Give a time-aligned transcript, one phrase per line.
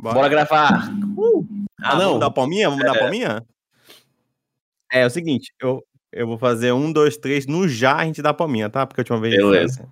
[0.00, 0.90] Bora, Bora gravar.
[1.16, 1.46] Uh!
[1.82, 2.04] Ah, ah, não.
[2.06, 2.70] Vamos dar palminha?
[2.70, 2.88] Vamos é.
[2.88, 3.46] dar palminha?
[4.92, 7.46] É, é o seguinte, eu, eu vou fazer um, dois, três.
[7.46, 8.86] No já a gente dá palminha, tá?
[8.86, 9.36] Porque a última vez.
[9.36, 9.88] Beleza.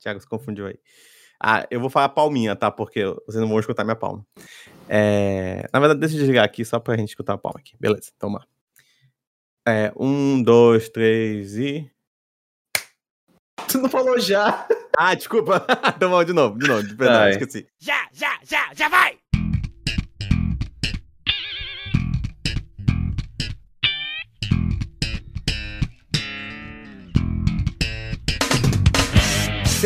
[0.00, 0.78] Thiago se confundiu aí.
[1.40, 2.70] Ah, eu vou falar palminha, tá?
[2.70, 4.24] Porque vocês não vão escutar minha palma.
[4.88, 5.68] É...
[5.72, 7.76] Na verdade, deixa eu desligar aqui só pra gente escutar a palma aqui.
[7.78, 8.46] Beleza, toma.
[9.66, 11.90] É, um, dois, três e.
[13.68, 14.66] Tu não falou já.
[14.96, 15.64] Ah, desculpa.
[15.94, 16.82] então vamos de novo, de novo.
[16.82, 17.68] De verdade, esqueci.
[17.78, 19.17] Já, já, já, já vai!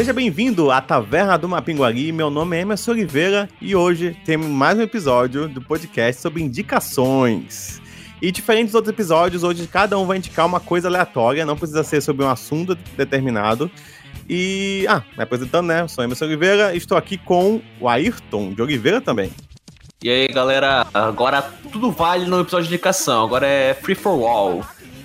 [0.02, 2.10] Seja bem-vindo à Taverna do Mapinguari.
[2.10, 7.80] Meu nome é Emerson Oliveira e hoje temos mais um episódio do podcast sobre indicações.
[8.20, 11.84] E diferente dos outros episódios, hoje cada um vai indicar uma coisa aleatória, não precisa
[11.84, 13.70] ser sobre um assunto determinado.
[14.28, 15.82] E, ah, me apresentando, né?
[15.82, 19.30] Eu sou Emerson Oliveira e estou aqui com o Ayrton de Oliveira também.
[20.02, 24.64] E aí, galera, agora tudo vale no episódio de indicação, agora é free for all.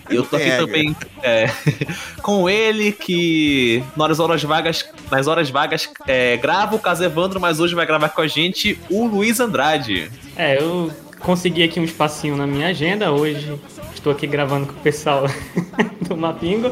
[0.10, 1.48] Eu tô aqui também é,
[2.22, 7.60] com ele, que nas horas vagas, nas horas vagas é, grava o Caso Evandro, mas
[7.60, 10.10] hoje vai gravar com a gente o Luiz Andrade.
[10.36, 13.12] É, eu consegui aqui um espacinho na minha agenda.
[13.12, 13.60] Hoje
[13.94, 15.26] estou aqui gravando com o pessoal
[16.08, 16.72] do Mapingo.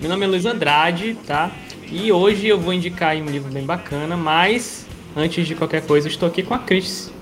[0.00, 1.50] Meu nome é Luiz Andrade, tá?
[1.90, 6.28] E hoje eu vou indicar um livro bem bacana, mas antes de qualquer coisa, estou
[6.28, 7.12] aqui com a Cris.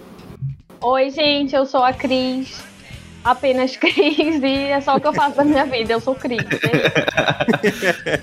[0.81, 2.72] Oi, gente, eu sou a Cris
[3.25, 5.93] apenas Cris e é só o que eu faço da minha vida.
[5.93, 6.43] Eu sou Cris.
[6.43, 8.21] Né?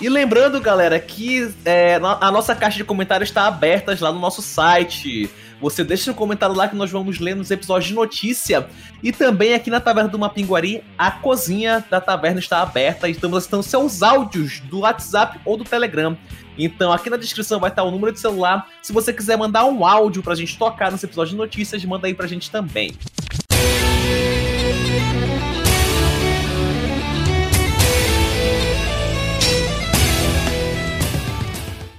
[0.00, 4.42] e lembrando, galera, que é, a nossa caixa de comentários está aberta lá no nosso
[4.42, 5.30] site.
[5.60, 8.68] Você deixa um comentário lá que nós vamos ler nos episódios de notícia.
[9.02, 13.62] E também aqui na Taverna do Mapinguari, a cozinha da taverna está aberta estamos aceitando
[13.62, 16.16] seus áudios do WhatsApp ou do Telegram.
[16.58, 18.68] Então aqui na descrição vai estar o número de celular.
[18.82, 22.14] Se você quiser mandar um áudio pra gente tocar nesse episódio de notícias, manda aí
[22.14, 22.94] pra gente também.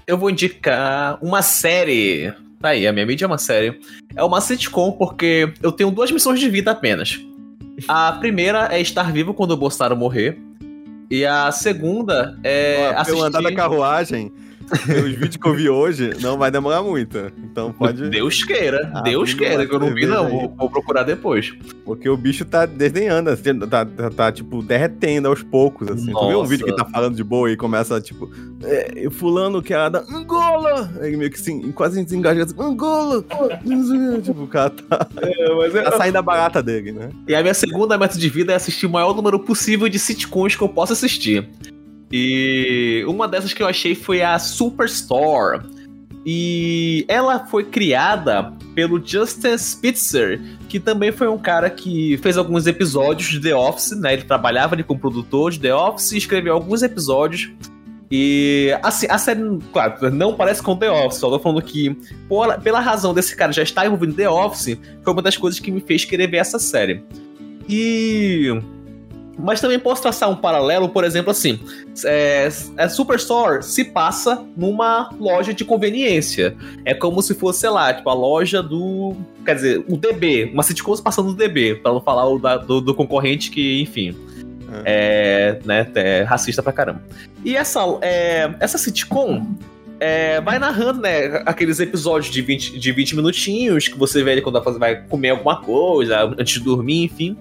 [0.08, 2.34] Eu vou indicar uma série.
[2.62, 3.78] Tá aí, a minha mídia é uma série.
[4.16, 7.20] É uma sitcom porque eu tenho duas missões de vida apenas.
[7.90, 10.40] A primeira é estar vivo quando o Bolsonaro morrer.
[11.12, 12.94] E a segunda é.
[12.96, 13.22] Ó, assistir...
[13.22, 14.32] andar da carruagem
[15.06, 17.18] os vídeos que eu vi hoje, não vai demorar muito.
[17.38, 18.10] Então pode.
[18.10, 20.30] Deus queira, ah, Deus queira, que eu não vi, não.
[20.30, 21.54] Vou, vou, procurar depois.
[21.86, 26.12] Porque o bicho tá desdenhando, assim, tá, tá, tá, tipo, derretendo aos poucos, assim.
[26.12, 26.26] Nossa.
[26.26, 28.30] Tu viu um vídeo que tá falando de boa e começa, tipo,
[28.64, 30.92] é, fulano que era da Angola!
[31.02, 33.24] Aí meio que assim, quase desengaja assim, Angola!
[34.22, 35.08] tipo, o cara tá.
[35.22, 35.82] É, mas é...
[35.84, 37.10] tá saindo a barata dele, né?
[37.28, 40.56] E a minha segunda meta de vida é assistir o maior número possível de sitcoms
[40.56, 41.50] que eu possa assistir.
[42.12, 45.62] E uma dessas que eu achei foi a Superstore.
[46.26, 52.68] E ela foi criada pelo Justin Spitzer, que também foi um cara que fez alguns
[52.68, 54.14] episódios de The Office, né?
[54.14, 57.50] Ele trabalhava ali como produtor de The Office e escreveu alguns episódios.
[58.12, 59.42] E assim, a série,
[59.74, 61.96] claro, não parece com The Office, só tô falando que,
[62.28, 65.60] por, pela razão desse cara já estar envolvido em The Office, foi uma das coisas
[65.60, 67.04] que me fez querer ver essa série.
[67.70, 68.50] E
[69.38, 71.60] mas também posso traçar um paralelo, por exemplo, assim:
[72.04, 76.56] é, é Superstore se passa numa loja de conveniência.
[76.84, 79.16] É como se fosse, sei lá, tipo, a loja do.
[79.46, 82.58] Quer dizer, o DB, uma sitcom se passando no DB, pra não falar o da,
[82.58, 84.16] do, do, concorrente que, enfim.
[84.84, 87.02] É, é né, é racista pra caramba.
[87.46, 89.46] E essa, é, essa sitcom
[90.00, 94.42] é, vai narrando, né, aqueles episódios de 20, de 20 minutinhos que você vê ele
[94.42, 97.38] quando vai comer alguma coisa, antes de dormir, enfim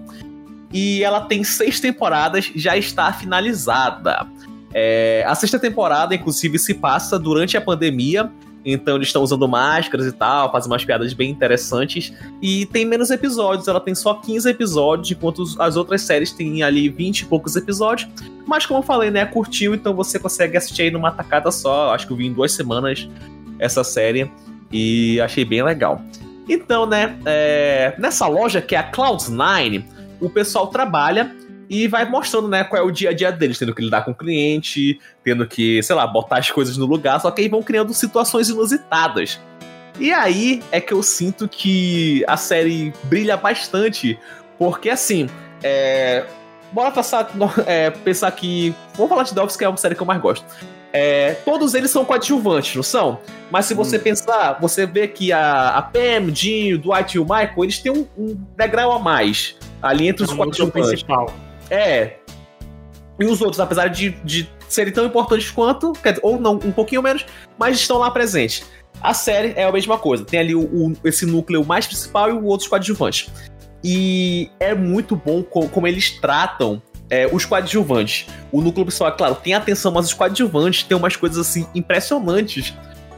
[0.71, 4.27] e ela tem seis temporadas, já está finalizada.
[4.73, 8.31] É, a sexta temporada, inclusive, se passa durante a pandemia,
[8.65, 12.13] então eles estão usando máscaras e tal, fazem umas piadas bem interessantes.
[12.41, 16.89] E tem menos episódios, ela tem só 15 episódios, enquanto as outras séries têm ali
[16.89, 18.09] 20 e poucos episódios.
[18.45, 21.93] Mas como eu falei, né, curtiu, então você consegue assistir aí numa tacada só.
[21.93, 23.07] Acho que eu vi em duas semanas
[23.57, 24.29] essa série
[24.69, 26.01] e achei bem legal.
[26.49, 29.83] Então, né, é, nessa loja que é a Cloud9,
[30.19, 31.35] o pessoal trabalha
[31.69, 34.11] e vai mostrando, né, qual é o dia a dia deles, tendo que lidar com
[34.11, 37.61] o cliente, tendo que, sei lá, botar as coisas no lugar, só que aí vão
[37.61, 39.39] criando situações inusitadas.
[39.99, 44.17] E aí é que eu sinto que a série brilha bastante,
[44.57, 45.27] porque assim,
[45.63, 46.25] é.
[46.71, 47.31] Bora passar,
[47.65, 48.75] é, pensar que.
[48.95, 50.45] Vamos falar de Office, que é uma série que eu mais gosto.
[50.93, 53.19] É, todos eles são coadjuvantes, não são?
[53.49, 54.01] Mas se você hum.
[54.01, 57.91] pensar, você vê que a, a Pam, Jim, o Dwight e o Michael, eles têm
[57.91, 61.33] um, um degrau a mais ali entre os quatro principal.
[61.69, 62.15] É.
[63.19, 67.25] E os outros, apesar de, de serem tão importantes quanto, ou não, um pouquinho menos,
[67.57, 68.63] mas estão lá presentes.
[69.01, 70.23] A série é a mesma coisa.
[70.25, 73.29] Tem ali o, o- esse núcleo mais principal e o outros coadjuvantes.
[73.83, 78.27] E é muito bom co- como eles tratam é, os coadjuvantes.
[78.51, 82.73] O núcleo principal, é claro, tem atenção, mas os coadjuvantes têm umas coisas assim impressionantes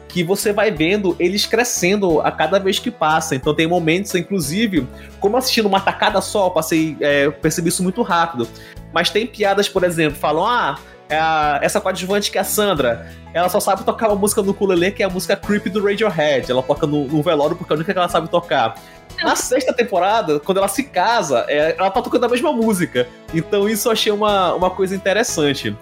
[0.10, 3.36] que você vai vendo eles crescendo a cada vez que passa.
[3.36, 4.86] Então tem momentos, inclusive,
[5.20, 8.48] como assistindo uma tacada só, eu passei, é, percebi isso muito rápido.
[8.92, 13.08] Mas tem piadas, por exemplo, falam: ah, é a- essa coadjuvante que é a Sandra,
[13.36, 16.52] ela só sabe tocar uma música no ukulele, que é a música Creep do Radiohead.
[16.52, 18.76] Ela toca no, no velório porque é a única que ela sabe tocar.
[19.24, 23.08] Na sexta temporada, quando ela se casa, é, ela tá tocando a mesma música.
[23.34, 25.76] Então isso eu achei uma, uma coisa interessante.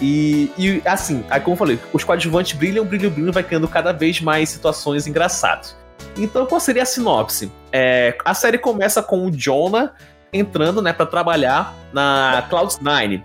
[0.00, 3.92] E, e, assim, aí como eu falei, os coadjuvantes brilham, brilham, brilham, vai criando cada
[3.92, 5.76] vez mais situações engraçadas.
[6.16, 7.52] Então, qual seria a sinopse?
[7.70, 9.92] É, a série começa com o Jonah
[10.32, 13.22] entrando, né, para trabalhar na Cloud9.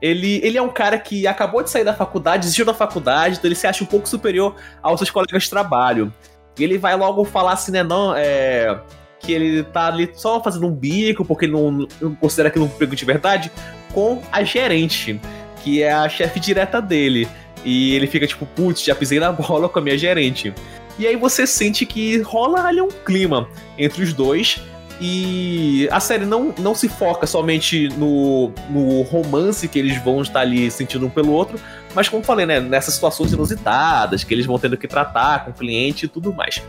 [0.00, 3.48] Ele, ele é um cara que acabou de sair da faculdade, desistiu da faculdade, então
[3.48, 6.12] ele se acha um pouco superior aos seus colegas de trabalho.
[6.58, 8.78] E ele vai logo falar assim, né, não, é,
[9.18, 12.68] que ele tá ali só fazendo um bico, porque ele não, não considera aquilo um
[12.68, 13.50] emprego de verdade,
[13.92, 15.20] com a gerente,
[15.64, 17.26] que é a chefe direta dele.
[17.64, 20.52] E ele fica tipo, putz, já pisei na bola com a minha gerente.
[20.98, 24.60] E aí você sente que rola ali um clima entre os dois.
[25.00, 30.40] E a série não, não se foca somente no, no romance que eles vão estar
[30.40, 31.58] ali sentindo um pelo outro,
[31.92, 35.54] mas como falei, né, nessas situações inusitadas que eles vão tendo que tratar com o
[35.54, 36.62] cliente e tudo mais.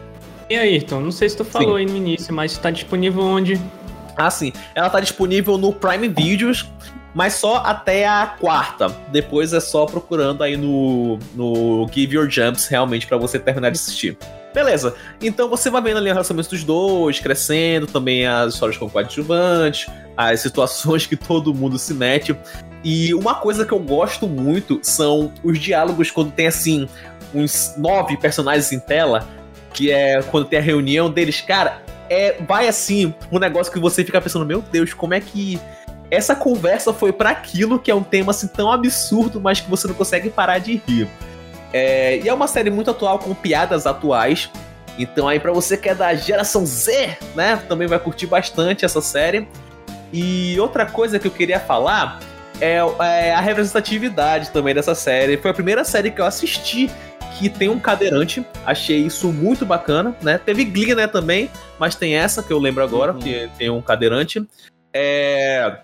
[0.49, 3.61] E aí, Ayrton, não sei se tu falou aí no início, mas tá disponível onde?
[4.17, 4.51] Ah, sim.
[4.73, 6.65] Ela tá disponível no Prime Videos,
[7.15, 8.89] mas só até a quarta.
[9.09, 13.77] Depois é só procurando aí no, no Give Your Jumps realmente pra você terminar de
[13.77, 14.17] assistir.
[14.53, 14.93] Beleza.
[15.21, 19.89] Então você vai vendo ali o relacionamento dos dois, crescendo, também as histórias com coadjuvantes,
[20.17, 22.35] as situações que todo mundo se mete.
[22.83, 26.87] E uma coisa que eu gosto muito são os diálogos quando tem assim
[27.33, 29.27] uns nove personagens em tela,
[29.73, 34.03] que é quando tem a reunião deles, cara, é vai assim, um negócio que você
[34.03, 35.59] fica pensando, meu Deus, como é que
[36.15, 39.87] essa conversa foi para aquilo que é um tema assim tão absurdo, mas que você
[39.87, 41.07] não consegue parar de rir.
[41.73, 44.49] É, e é uma série muito atual com piadas atuais.
[44.97, 49.01] Então aí para você que é da geração Z, né, também vai curtir bastante essa
[49.01, 49.47] série.
[50.13, 52.19] E outra coisa que eu queria falar
[52.61, 55.35] é, é a representatividade também dessa série.
[55.37, 56.89] Foi a primeira série que eu assisti
[57.37, 58.45] que tem um cadeirante.
[58.65, 60.37] Achei isso muito bacana, né?
[60.37, 63.19] Teve Glee, né, também, mas tem essa que eu lembro agora, Uhum.
[63.19, 64.47] que tem um cadeirante.
[64.93, 65.79] É,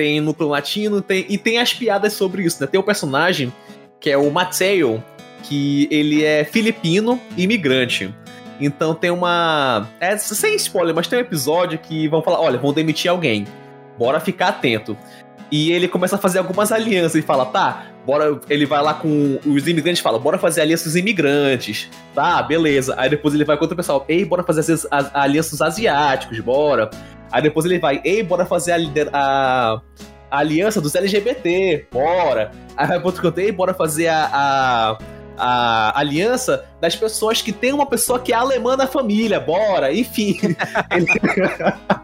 [0.00, 2.66] tem núcleo latino, tem, e tem as piadas sobre isso, né?
[2.66, 3.52] Tem o personagem
[4.00, 5.04] que é o Mateo,
[5.42, 8.14] que ele é filipino imigrante.
[8.58, 9.86] Então tem uma.
[10.00, 13.46] É, sem spoiler, mas tem um episódio que vão falar: olha, vão demitir alguém.
[13.98, 14.96] Bora ficar atento.
[15.50, 18.40] E ele começa a fazer algumas alianças e fala: tá, bora.
[18.48, 21.90] Ele vai lá com os imigrantes fala: bora fazer alianças imigrantes.
[22.14, 22.94] Tá, beleza.
[22.96, 26.88] Aí depois ele vai com outro pessoal: ei, bora fazer as, as, alianças asiáticos, bora.
[27.30, 28.78] Aí depois ele vai: ei, bora fazer a,
[29.12, 29.80] a,
[30.30, 32.50] a aliança dos LGBT, bora.
[32.76, 34.98] Aí vai pro outro canto: ei, bora fazer a-
[35.42, 40.36] a aliança das pessoas que tem uma pessoa que é alemã na família, bora, enfim.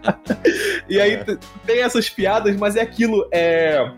[0.88, 3.90] e aí t- tem essas piadas, mas é aquilo, é.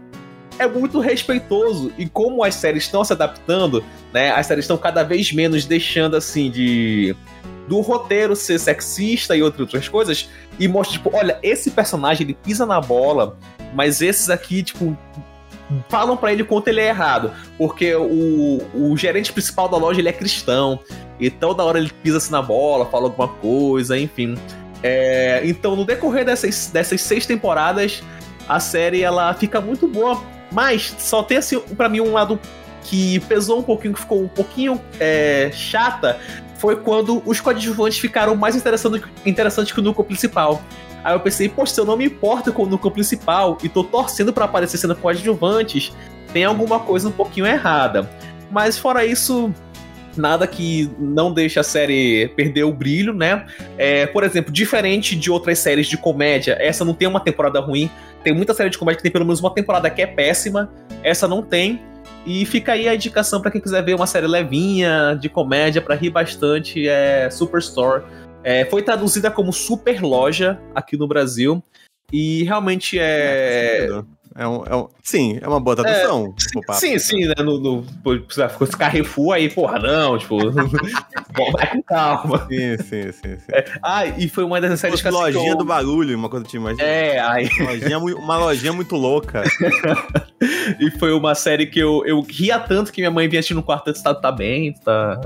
[0.59, 1.93] É muito respeitoso.
[1.97, 4.31] E como as séries estão se adaptando, né?
[4.33, 7.15] As séries estão cada vez menos deixando assim de.
[7.69, 10.29] Do roteiro ser sexista e outras coisas.
[10.59, 13.37] E mostra, tipo, olha, esse personagem ele pisa na bola,
[13.75, 14.97] mas esses aqui, tipo,
[15.88, 17.33] falam pra ele quanto ele é errado.
[17.57, 20.81] Porque o, o gerente principal da loja ele é cristão.
[21.21, 24.37] E toda hora ele pisa assim na bola, fala alguma coisa, enfim.
[24.83, 28.02] É, então, no decorrer dessas, dessas seis temporadas,
[28.49, 30.23] a série ela fica muito boa.
[30.50, 32.40] Mas só tem assim, pra mim, um lado
[32.85, 36.19] que pesou um pouquinho, que ficou um pouquinho é, chata,
[36.59, 40.61] foi quando os coadjuvantes ficaram mais interessantes, que o núcleo principal.
[41.03, 43.83] Aí eu pensei, poxa, se eu não me importo com o núcleo principal e tô
[43.85, 45.93] torcendo pra aparecer sendo coadjuvantes,
[46.33, 48.11] tem alguma coisa um pouquinho errada.
[48.50, 49.53] Mas fora isso,
[50.17, 53.47] nada que não deixe a série perder o brilho, né?
[53.77, 57.88] É, por exemplo, diferente de outras séries de comédia, essa não tem uma temporada ruim.
[58.25, 60.71] Tem muita série de comédia que tem pelo menos uma temporada que é péssima.
[61.03, 61.81] Essa não tem.
[62.27, 65.95] E fica aí a indicação pra quem quiser ver uma série levinha, de comédia, pra
[65.95, 68.05] rir bastante, é Superstore.
[68.45, 71.63] É, foi traduzida como Super Loja aqui no Brasil.
[72.13, 73.89] E realmente é.
[73.91, 74.03] É
[74.47, 76.33] um, é um- sim, é uma boa tradução.
[76.37, 77.35] tipo, pra- Sim, sim, né?
[77.38, 80.37] No, no, pô, se fosse Carrefour aí, porra, não, tipo.
[81.35, 82.47] bom, vai com calma.
[82.49, 83.37] Sim, sim, sim.
[83.38, 83.52] sim.
[83.83, 86.59] Ah, e foi uma das séries Fosse que eu- lojinha do barulho, uma coisa tipo,
[86.59, 86.83] imagina.
[86.88, 87.49] É, aí.
[87.59, 89.42] Lojinha uma lojinha muito louca.
[90.80, 93.62] E foi uma série que eu, eu ria tanto que minha mãe vinha assistir no
[93.62, 95.21] quarto antes, tá, tá bem, tá.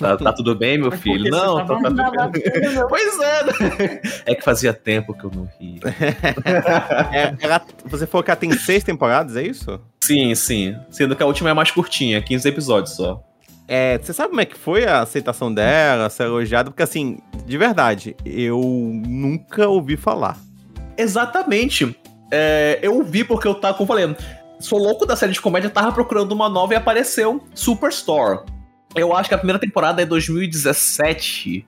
[0.00, 1.30] Tá, tá tudo bem, meu filho?
[1.30, 2.42] Não, tá, tá tudo bem.
[2.88, 4.00] Pois é, né?
[4.24, 5.80] É que fazia tempo que eu não ria.
[7.12, 9.80] É, ela- você falou que ela tem seis temporadas, é isso?
[10.00, 10.76] Sim, sim.
[10.90, 13.22] Sendo que a última é mais curtinha, 15 episódios só.
[13.66, 16.70] É, você sabe como é que foi a aceitação dela, ser elogiada?
[16.70, 18.58] Porque, assim, de verdade, eu
[19.06, 20.38] nunca ouvi falar.
[20.96, 21.94] Exatamente.
[22.30, 24.16] É, eu vi porque eu tava, como eu falei,
[24.58, 28.40] sou louco da série de comédia, tava procurando uma nova e apareceu Superstore.
[28.94, 31.64] Eu acho que a primeira temporada é 2017.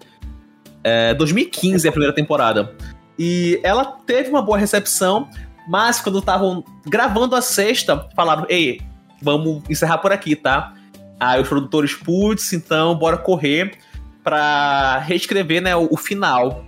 [0.82, 2.74] É, 2015 é a primeira temporada.
[3.18, 5.28] E ela teve uma boa recepção,
[5.68, 8.80] mas quando estavam gravando a sexta, falaram: Ei,
[9.20, 10.74] vamos encerrar por aqui, tá?
[11.18, 13.76] Aí os produtores, putz, então bora correr
[14.24, 16.64] pra reescrever né, o, o final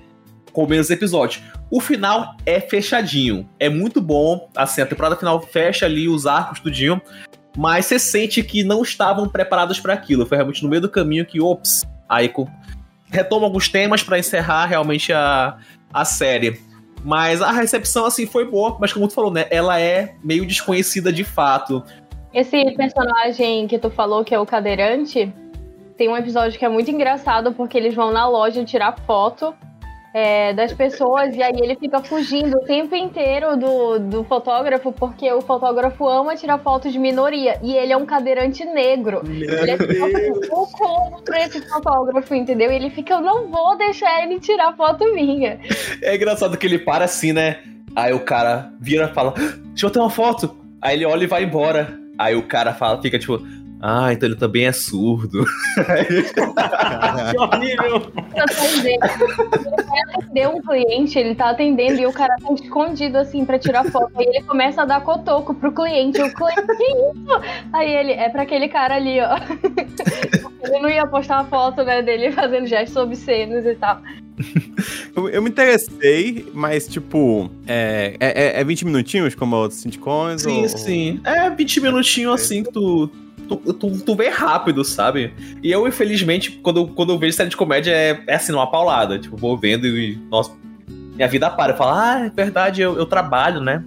[0.52, 1.42] com menos episódios.
[1.70, 4.50] O final é fechadinho, é muito bom.
[4.54, 7.00] Assim, a temporada final fecha ali os arcos tudinho,
[7.56, 10.26] mas você sente que não estavam preparados para aquilo.
[10.26, 12.32] Foi realmente no meio do caminho que, ops, aí
[13.10, 15.58] retoma alguns temas para encerrar realmente a,
[15.92, 16.60] a série.
[17.04, 19.46] Mas a recepção, assim, foi boa, mas como tu falou, né?
[19.50, 21.82] Ela é meio desconhecida de fato.
[22.32, 25.32] Esse personagem que tu falou, que é o cadeirante,
[25.96, 29.54] tem um episódio que é muito engraçado porque eles vão na loja tirar foto
[30.14, 35.30] é, das pessoas e aí ele fica fugindo o tempo inteiro do, do fotógrafo porque
[35.32, 39.22] o fotógrafo ama tirar fotos de minoria e ele é um cadeirante negro.
[39.24, 42.70] Ele é tipo o contra esse fotógrafo, entendeu?
[42.70, 45.58] E ele fica, eu não vou deixar ele tirar foto minha.
[46.02, 47.58] É engraçado que ele para assim, né?
[47.94, 50.54] Aí o cara vira e fala: Deixa eu ter uma foto.
[50.80, 51.98] Aí ele olha e vai embora.
[52.18, 53.42] Aí o cara fala, fica tipo,
[53.82, 55.44] ah, então ele também é surdo.
[57.32, 58.00] Que horrível.
[58.34, 59.06] tá atendendo.
[59.66, 63.58] Ele vai atender um cliente, ele tá atendendo e o cara tá escondido assim pra
[63.58, 64.10] tirar foto.
[64.16, 66.20] Aí ele começa a dar cotoco pro cliente.
[66.20, 67.40] O cliente, que isso?
[67.72, 69.36] Aí ele, é pra aquele cara ali, ó.
[70.64, 74.00] Ele não ia postar a foto né, dele fazendo gestos obscenos e tal.
[75.16, 80.42] Eu, eu me interessei, mas, tipo, é, é, é 20 minutinhos, como outros sitcoms?
[80.42, 81.20] Sim, ou- sim.
[81.24, 83.10] É 20 minutinhos assim que tu,
[83.48, 85.32] tu, tu, tu vê rápido, sabe?
[85.62, 89.18] E eu, infelizmente, quando, quando eu vejo série de comédia, é, é assim, uma paulada.
[89.18, 90.52] Tipo, vou vendo e, nossa,
[91.14, 91.72] minha vida para.
[91.72, 93.84] Eu falo, ah, é verdade, eu, eu trabalho, né?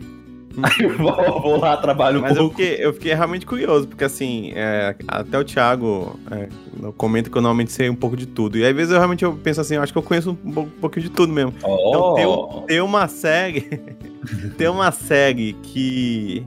[0.63, 2.55] Aí eu vou, vou lá, trabalho um Mas eu pouco.
[2.57, 6.47] fiquei, eu fiquei realmente curioso, porque assim, é, até o Thiago é,
[6.95, 8.57] comenta que eu normalmente sei um pouco de tudo.
[8.57, 10.71] E às vezes eu realmente eu penso assim, eu acho que eu conheço um, pouco-
[10.77, 11.53] um pouquinho de tudo mesmo.
[11.57, 12.59] Então Oh.
[12.59, 13.61] um- tem uma série.
[14.57, 16.45] tem uma série que.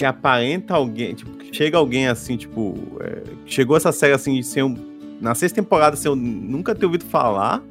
[0.00, 1.12] Que aparenta alguém.
[1.12, 2.74] Tipo, que chega alguém assim, tipo.
[3.02, 4.74] é, chegou essa série assim, sem eu,
[5.20, 7.62] na sexta temporada, sem eu nunca ter ouvido falar.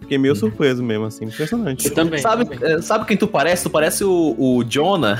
[0.00, 1.88] Fiquei meio surpreso mesmo, assim, impressionante.
[1.88, 2.18] Eu também.
[2.18, 2.76] Sabe, também.
[2.76, 3.64] eh, sabe quem tu parece?
[3.64, 5.18] Tu parece o, o Jonah,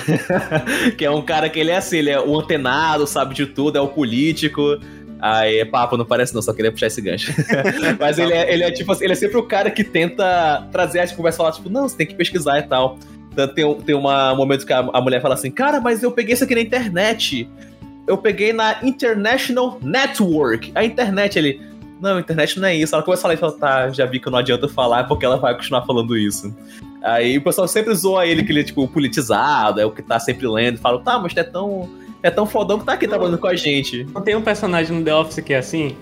[0.97, 3.77] que é um cara que ele é assim, ele é o antenado, sabe de tudo,
[3.77, 4.79] é o político.
[5.19, 7.35] Aí, papo, não parece não, só queria puxar esse gancho.
[8.01, 11.01] Mas ele é, ele é tipo assim, ele é sempre o cara que tenta trazer
[11.01, 12.99] as conversas e falar, tipo, não, você tem que pesquisar e tal.
[13.37, 16.11] Tanto tem, tem uma, um momento que a, a mulher fala assim, cara, mas eu
[16.11, 17.49] peguei isso aqui na internet.
[18.07, 20.73] Eu peguei na International Network.
[20.75, 21.61] A internet, ele.
[22.01, 22.95] Não, a internet não é isso.
[22.95, 25.37] Ela começa a falar e fala, tá, já vi que não adianta falar porque ela
[25.37, 26.55] vai continuar falando isso.
[27.03, 30.19] Aí o pessoal sempre zoa ele que ele é, tipo, politizado, é o que tá
[30.19, 30.79] sempre lendo.
[30.79, 31.89] Fala, tá, mas tu é tão.
[32.23, 34.05] É tão fodão que tá aqui trabalhando com a gente.
[34.13, 35.95] Não tem um personagem no The Office que é assim?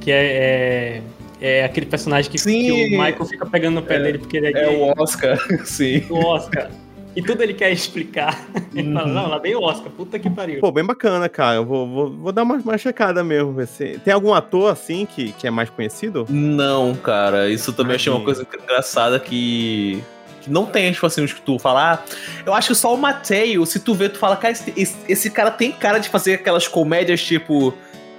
[0.00, 0.24] Que é.
[0.24, 1.02] É,
[1.46, 4.50] é aquele personagem que, que o Michael fica pegando no pé dele porque ele é,
[4.50, 4.76] É gay.
[4.76, 6.04] o Oscar, sim.
[6.10, 6.70] o Oscar.
[7.16, 8.44] E tudo ele quer explicar.
[8.74, 9.12] Ele fala, Uhum.
[9.14, 10.58] não, lá vem o Oscar, puta que pariu.
[10.58, 11.54] Pô, bem bacana, cara.
[11.58, 13.54] Eu vou, vou, vou dar uma, uma checada mesmo.
[13.68, 14.00] Se...
[14.04, 16.26] Tem algum ator assim que, que é mais conhecido?
[16.28, 20.02] Não, cara, isso também Ah, achei uma coisa engraçada que.
[20.48, 22.04] não tem, tipo assim, os que tu falar.
[22.44, 25.30] Eu acho que só o Mateo, se tu vê, tu fala, cara, esse, esse- esse
[25.30, 27.72] cara tem cara de fazer aquelas comédias tipo.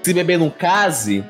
[0.03, 1.22] Se beber num case,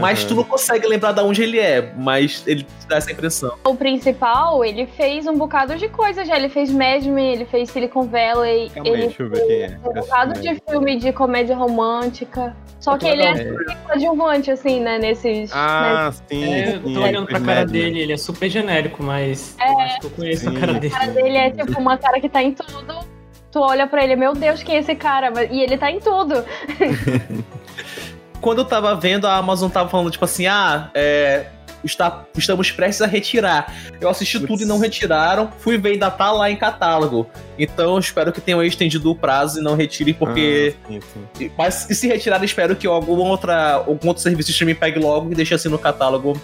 [0.00, 3.56] mas tu não consegue lembrar de onde ele é, mas ele te dá essa impressão.
[3.64, 6.36] O principal, ele fez um bocado de coisa já.
[6.36, 9.62] Ele fez Mad Men, ele fez Silicon Valley, Calma aí, ele deixa eu ver quem
[9.62, 9.78] é.
[9.84, 12.56] um bocado de filme de comédia romântica.
[12.80, 15.50] Só que ele é super coadjuvante, assim, né, nesses...
[15.54, 16.52] Ah, sim.
[16.52, 19.78] É, eu sim, tô olhando pra cara Mad dele, ele é super genérico, mas eu
[19.78, 20.56] acho que eu conheço Sim.
[20.56, 20.94] a cara dele.
[20.94, 23.06] cara dele é tipo uma cara que tá em tudo.
[23.52, 25.30] Tu olha pra ele, meu Deus, quem é esse cara?
[25.50, 26.42] E ele tá em tudo.
[28.42, 31.46] Quando eu tava vendo, a Amazon tava falando, tipo assim, ah, é.
[31.84, 33.74] Está, estamos prestes a retirar.
[34.00, 34.52] Eu assisti Putz.
[34.52, 35.50] tudo e não retiraram.
[35.58, 37.28] Fui ver, ainda tá lá em catálogo.
[37.58, 40.76] Então espero que tenham estendido o prazo e não retirem, porque.
[40.84, 41.00] Ah, sim,
[41.36, 41.50] sim.
[41.58, 45.32] Mas e se retirar, espero que alguma outra, algum outro serviço de streaming pegue logo
[45.32, 46.40] e deixe assim no catálogo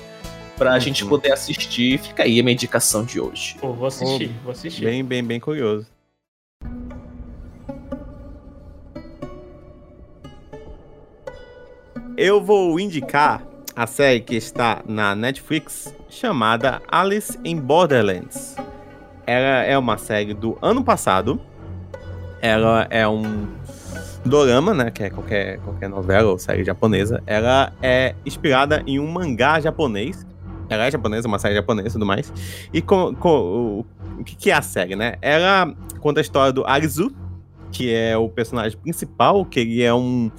[0.56, 0.80] pra Uhum.
[0.80, 2.00] gente poder assistir.
[2.00, 3.54] Fica aí a minha indicação de hoje.
[3.60, 4.84] Pô, vou assistir, vou assistir.
[4.86, 5.86] Bem, bem, bem curioso.
[12.20, 13.46] Eu vou indicar
[13.76, 18.56] a série que está na Netflix chamada Alice in Borderlands.
[19.24, 21.40] Ela é uma série do ano passado.
[22.42, 23.46] Ela é um
[24.24, 27.22] dorama, né, que é qualquer, qualquer novela ou série japonesa.
[27.24, 30.26] Ela é inspirada em um mangá japonês.
[30.68, 32.32] Ela é japonesa, uma série japonesa e tudo mais.
[32.72, 33.84] E com, com,
[34.18, 35.14] o, que, que é a série, né?
[35.22, 37.12] Ela conta a história do Arizu,
[37.70, 40.32] que é o personagem principal, que ele é um,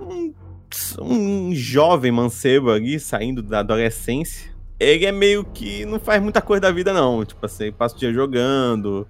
[0.00, 0.32] um,
[1.00, 4.50] um jovem mancebo ali, saindo da adolescência.
[4.78, 7.24] Ele é meio que não faz muita coisa da vida, não.
[7.24, 9.06] Tipo assim, passa o dia jogando,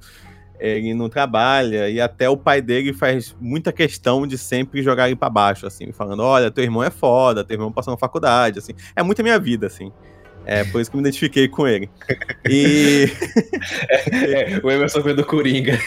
[0.59, 5.17] ele não trabalha, e até o pai dele faz muita questão de sempre jogar ele
[5.17, 8.73] pra baixo, assim, falando: olha, teu irmão é foda, teu irmão passou na faculdade, assim.
[8.95, 9.93] É muito a minha vida, assim.
[10.47, 11.91] É por isso que eu me identifiquei com ele.
[12.49, 13.07] E.
[14.13, 15.79] É, o Emerson foi do Coringa.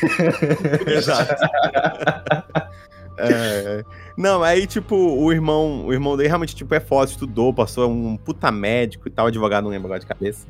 [0.85, 1.35] Exato.
[3.19, 3.83] É,
[4.15, 8.17] não, aí, tipo, o irmão, o irmão dele realmente, tipo, é foda, estudou, passou um
[8.17, 10.47] puta médico e tal, advogado, não lembro agora de cabeça.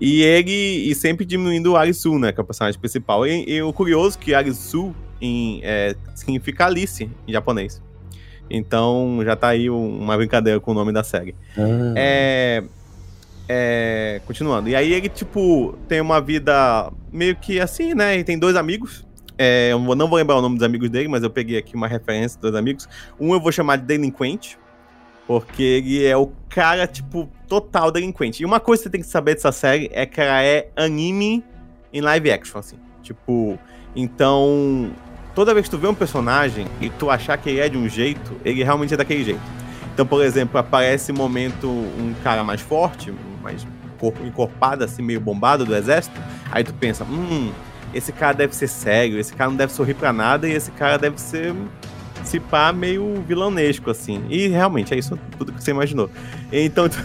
[0.00, 3.26] E ele, e sempre diminuindo o Arisu, né, que é o personagem principal.
[3.26, 7.80] E, e o curioso é que Arisu em, é, significa Alice, em japonês.
[8.50, 11.34] Então, já tá aí uma brincadeira com o nome da série.
[11.56, 11.94] Ah.
[11.96, 12.64] É,
[13.48, 14.68] é, continuando.
[14.68, 18.18] E aí ele, tipo, tem uma vida meio que assim, né?
[18.18, 19.06] E tem dois amigos.
[19.38, 21.88] É, eu não vou lembrar o nome dos amigos dele, mas eu peguei aqui uma
[21.88, 22.88] referência dos amigos.
[23.18, 24.58] Um eu vou chamar de delinquente,
[25.26, 28.42] porque ele é o cara, tipo, total delinquente.
[28.42, 31.44] E uma coisa que você tem que saber dessa série é que ela é anime
[31.92, 32.76] em live action, assim.
[33.02, 33.58] Tipo,
[33.94, 34.92] então,
[35.34, 37.88] toda vez que tu vê um personagem e tu achar que ele é de um
[37.88, 39.40] jeito, ele realmente é daquele jeito.
[39.92, 43.12] Então, por exemplo, aparece um momento um cara mais forte,
[43.42, 43.66] mais
[44.24, 46.18] encorpado, assim, meio bombado do exército.
[46.50, 47.52] Aí tu pensa, hum,
[47.94, 50.96] esse cara deve ser sério, esse cara não deve sorrir pra nada e esse cara
[50.98, 51.54] deve ser,
[52.24, 54.24] se pá, meio vilanesco, assim.
[54.28, 56.10] E realmente é isso tudo que você imaginou.
[56.50, 56.98] Então, tu,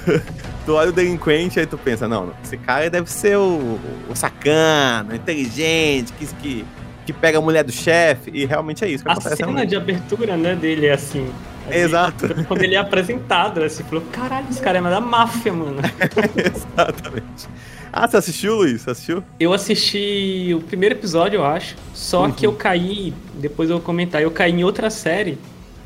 [0.65, 3.79] tu olha o delinquente aí tu pensa, não, esse cara deve ser o,
[4.09, 6.65] o sacana, inteligente, que, que,
[7.05, 8.31] que pega a mulher do chefe.
[8.33, 9.35] E realmente é isso que A acontece.
[9.37, 9.69] cena realmente.
[9.69, 11.29] de abertura, né, dele é assim.
[11.71, 12.27] Exato.
[12.47, 15.77] Quando ele é apresentado, você falou, caralho, esse cara é da máfia, mano.
[16.35, 17.47] Exatamente.
[17.91, 18.81] Ah, você assistiu, Luiz?
[18.81, 19.23] Você assistiu?
[19.39, 21.75] Eu assisti o primeiro episódio, eu acho.
[21.93, 22.31] Só Uhum.
[22.31, 25.37] que eu caí, depois eu vou comentar, eu caí em outra série.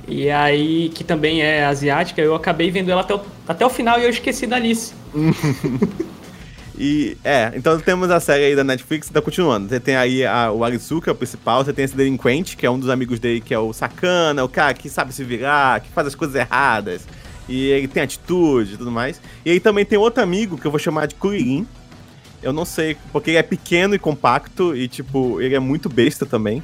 [0.07, 3.99] E aí, que também é asiática, eu acabei vendo ela até o, até o final
[3.99, 4.93] e eu esqueci da Alice.
[6.77, 9.67] E, é, então temos a série aí da Netflix, tá continuando.
[9.67, 12.65] Você tem aí a- o Arisu, que é o principal, você tem esse delinquente, que
[12.65, 15.81] é um dos amigos dele, que é o sacana, o cara que sabe se virar,
[15.81, 17.05] que faz as coisas erradas,
[17.49, 19.21] e ele tem atitude e tudo mais.
[19.45, 21.67] E aí também tem outro amigo, que eu vou chamar de Kuririn.
[22.41, 26.25] Eu não sei, porque ele é pequeno e compacto, e, tipo, ele é muito besta
[26.25, 26.63] também.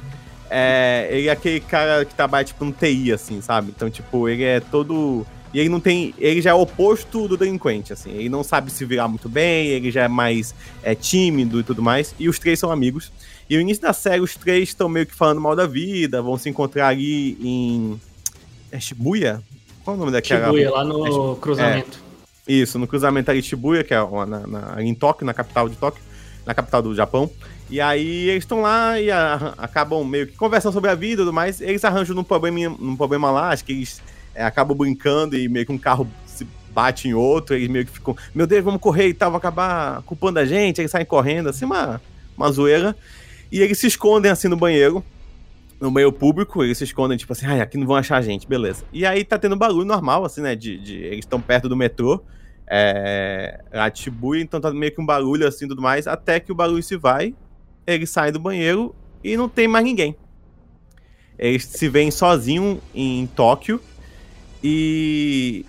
[0.50, 3.72] É, ele é aquele cara que trabalha, tipo, no TI, assim, sabe?
[3.76, 5.26] Então, tipo, ele é todo...
[5.52, 6.14] E ele não tem.
[6.18, 8.10] Ele já é o oposto do delinquente, assim.
[8.10, 11.82] Ele não sabe se virar muito bem, ele já é mais é, tímido e tudo
[11.82, 12.14] mais.
[12.18, 13.10] E os três são amigos.
[13.48, 16.36] E no início da série, os três estão meio que falando mal da vida, vão
[16.36, 18.00] se encontrar ali em.
[18.70, 19.42] É Shibuya?
[19.84, 20.44] Qual é o nome daquela?
[20.46, 21.98] Shibuya, lá no cruzamento.
[22.46, 25.76] Isso, no cruzamento ali de Shibuya, que é na, na- em Tóquio, na capital de
[25.76, 26.02] Tóquio,
[26.44, 27.30] na capital do Japão.
[27.70, 31.24] E aí eles estão lá e a- acabam meio que conversando sobre a vida e
[31.24, 31.60] tudo mais.
[31.62, 34.02] Eles arranjam num problema, num problema lá, acho que eles
[34.38, 37.90] é, acabam brincando e meio que um carro se bate em outro, eles meio que
[37.90, 41.48] ficam, meu Deus, vamos correr e tal, vão acabar culpando a gente, eles saem correndo,
[41.48, 42.00] assim, uma,
[42.36, 42.96] uma zoeira.
[43.50, 45.02] E eles se escondem assim no banheiro,
[45.80, 48.46] no meio público, eles se escondem, tipo assim, ai, aqui não vão achar a gente,
[48.46, 48.84] beleza.
[48.92, 50.54] E aí tá tendo barulho normal, assim, né?
[50.54, 52.22] De, de- eles estão perto do metrô,
[52.70, 53.60] é,
[53.92, 56.96] Shibuya, então tá meio que um barulho assim tudo mais, até que o barulho se
[56.96, 57.34] vai,
[57.84, 60.14] eles saem do banheiro e não tem mais ninguém.
[61.36, 63.80] Eles se veem sozinhos em Tóquio
[64.62, 65.64] e.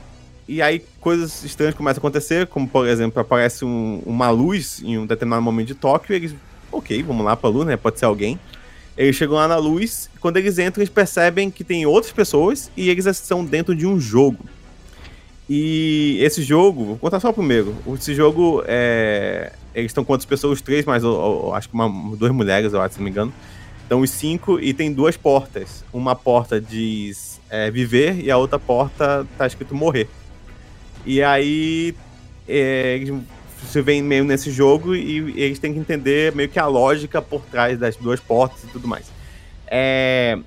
[0.51, 4.97] E aí coisas estranhas começam a acontecer, como por exemplo, aparece um- uma luz em
[4.97, 6.33] um determinado momento de Tóquio, e eles,
[6.71, 7.77] ok, vamos lá pra luz, né?
[7.77, 8.39] Pode ser alguém.
[8.97, 12.89] Eles chegam lá na luz, quando eles entram, eles percebem que tem outras pessoas e
[12.89, 14.43] eles estão dentro de um jogo.
[15.47, 17.75] E esse jogo, vou contar só o primeiro.
[17.93, 19.51] Esse jogo é.
[19.75, 21.11] Eles estão outras pessoas, três, mas eu-
[21.45, 23.31] eu acho que uma, duas mulheres, eu acho, se não me engano.
[23.85, 25.83] Então os cinco e tem duas portas.
[25.93, 30.07] Uma porta diz é, viver e a outra porta tá escrito morrer.
[31.05, 31.95] E aí
[32.47, 33.23] é, eles
[33.67, 37.41] se veem meio nesse jogo e eles têm que entender meio que a lógica por
[37.41, 39.11] trás das duas portas e tudo mais.
[39.67, 40.39] É,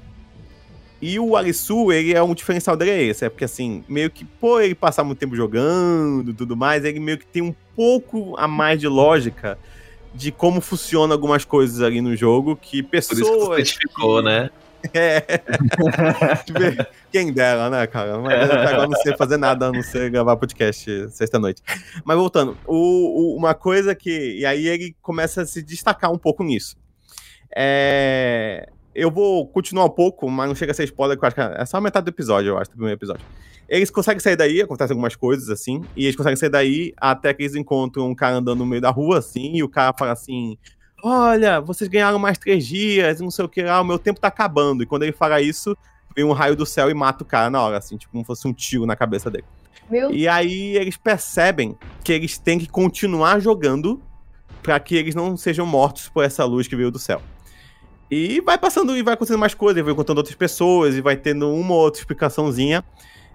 [1.00, 4.24] e o Arisu, ele é um diferencial dele é esse, é porque assim, meio que
[4.24, 8.36] por ele passar muito tempo jogando e tudo mais, ele meio que tem um pouco
[8.38, 9.58] a mais de lógica
[10.14, 14.50] de como funciona algumas coisas ali no jogo que Por isso que pessoas identificou, né?
[14.94, 15.20] É.
[16.44, 16.60] Tipo,
[17.10, 18.18] Quem dera, né, cara?
[18.18, 21.62] Mas eu agora não sei fazer nada a não ser gravar podcast sexta-noite.
[22.04, 22.74] Mas voltando, o,
[23.34, 24.38] o- uma coisa que.
[24.38, 26.76] E aí ele começa a se destacar um pouco nisso.
[27.54, 31.40] É, eu vou continuar um pouco, mas não chega a ser spoiler, eu acho que
[31.40, 33.24] é só a metade do episódio, eu acho, do primeiro episódio.
[33.68, 37.42] Eles conseguem sair daí, acontecem algumas coisas, assim, e eles conseguem sair daí até que
[37.42, 40.58] eles encontram um cara andando no meio da rua, assim, e o cara fala assim:
[41.02, 44.28] Olha, vocês ganharam mais três dias, não sei o que lá, o meu tempo tá
[44.28, 44.84] acabando.
[44.84, 45.76] E quando ele fala isso,
[46.14, 48.46] vem um raio do céu e mata o cara na hora, assim, tipo como fosse
[48.46, 49.44] um tiro na cabeça dele.
[49.90, 54.00] Meu E aí eles percebem que eles têm que continuar jogando
[54.62, 57.20] pra que eles não sejam mortos por essa luz que veio do céu.
[58.08, 61.52] E vai passando e vai acontecendo mais coisas, vai contando outras pessoas e vai tendo
[61.52, 62.84] uma ou outra explicaçãozinha.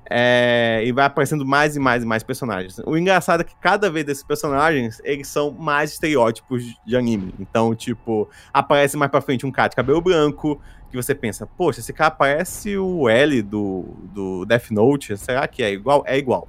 [0.09, 2.79] É, e vai aparecendo mais e mais e mais personagens.
[2.85, 7.33] O engraçado é que cada vez desses personagens, eles são mais estereótipos de anime.
[7.39, 11.81] Então, tipo, aparece mais pra frente um cara de cabelo branco, que você pensa, poxa,
[11.81, 16.03] esse cara parece o L do, do Death Note, será que é igual?
[16.07, 16.47] É igual,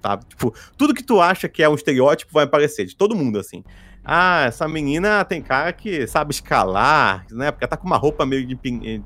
[0.00, 0.16] tá?
[0.16, 3.62] Tipo, tudo que tu acha que é um estereótipo vai aparecer, de todo mundo, assim.
[4.04, 7.50] Ah, essa menina tem cara que sabe escalar, né?
[7.50, 8.58] Porque ela tá com uma roupa meio de,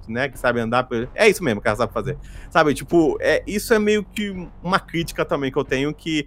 [0.09, 0.29] né?
[0.29, 0.89] Que sabe andar.
[1.15, 2.19] É isso mesmo que ela sabe fazer.
[2.51, 4.31] Sabe, tipo, é, isso é meio que
[4.63, 6.27] uma crítica também que eu tenho, que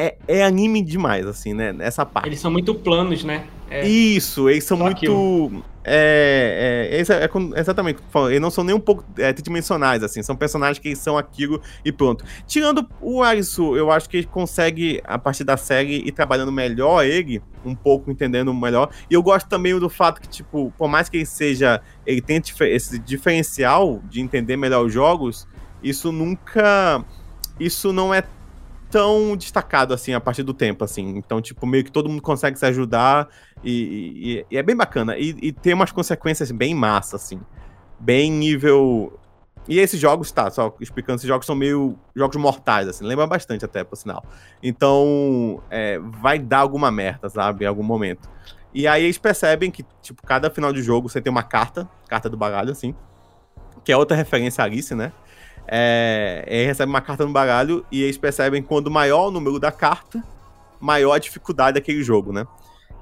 [0.00, 1.74] é, é anime demais, assim, né?
[1.80, 2.28] Essa parte.
[2.28, 3.44] Eles são muito planos, né?
[3.70, 5.62] É, Isso, eles são Só muito.
[5.82, 10.22] É, é, é, é com- exatamente Eles não são nem um pouco é, tridimensionais, assim.
[10.22, 12.24] São personagens que são aquilo e pronto.
[12.46, 17.04] Tirando o Arisu, eu acho que ele consegue, a partir da série, ir trabalhando melhor
[17.04, 18.90] ele, um pouco entendendo melhor.
[19.08, 21.80] E eu gosto também do fato que, tipo, por mais que ele seja.
[22.06, 25.46] Ele tenha esse diferencial de entender melhor os jogos,
[25.82, 27.04] isso nunca.
[27.58, 28.22] Isso não é
[28.90, 31.16] tão destacado assim a partir do tempo, assim.
[31.16, 33.28] Então, tipo, meio que todo mundo consegue se ajudar
[33.62, 35.16] e, e- e é bem bacana.
[35.16, 37.40] E, e tem umas consequências bem massa, assim.
[37.98, 39.18] Bem nível.
[39.68, 43.64] E esses jogos, tá, só explicando, esses jogos são meio jogos mortais, assim, lembra bastante
[43.64, 44.24] até, por sinal.
[44.62, 48.28] Então, é, vai dar alguma merda, sabe, em algum momento.
[48.72, 52.28] E aí eles percebem que, tipo, cada final de jogo você tem uma carta, carta
[52.28, 52.94] do baralho, assim,
[53.84, 55.12] que é outra referência a Alice, né?
[55.72, 59.70] É, ele recebe uma carta no baralho e eles percebem quando maior o número da
[59.70, 60.20] carta,
[60.80, 62.44] maior a dificuldade daquele jogo, né?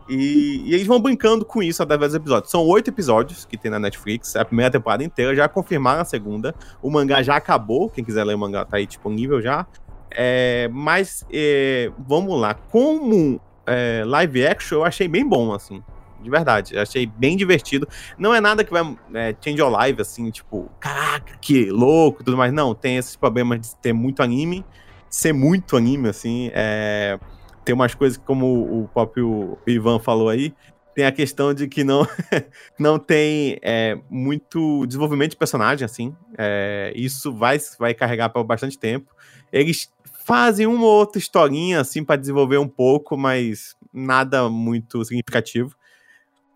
[0.07, 2.51] E, e eles vão brincando com isso através dos episódios.
[2.51, 6.55] São oito episódios que tem na Netflix, a primeira temporada inteira, já confirmaram a segunda.
[6.83, 9.67] O mangá já acabou, quem quiser ler o mangá tá aí disponível já.
[10.11, 15.83] É, mas é, vamos lá, como é, live action eu achei bem bom, assim.
[16.29, 17.89] De verdade, achei bem divertido.
[18.19, 18.83] Não é nada que vai
[19.15, 22.53] é, change your life, assim, tipo, caraca, que louco e tudo mais.
[22.53, 24.63] Não, tem esses problemas de ter muito anime,
[25.09, 26.51] ser muito anime, assim.
[26.53, 27.19] É,
[27.65, 30.55] tem umas coisas como o próprio Ivan falou aí,
[30.95, 32.07] tem a questão de que não,
[32.79, 36.15] não tem é, muito desenvolvimento de personagem, assim.
[36.37, 39.15] É, isso vai, vai carregar por bastante tempo.
[39.51, 39.91] Eles
[40.27, 45.78] fazem uma ou outra historinha, assim, para desenvolver um pouco, mas nada muito significativo.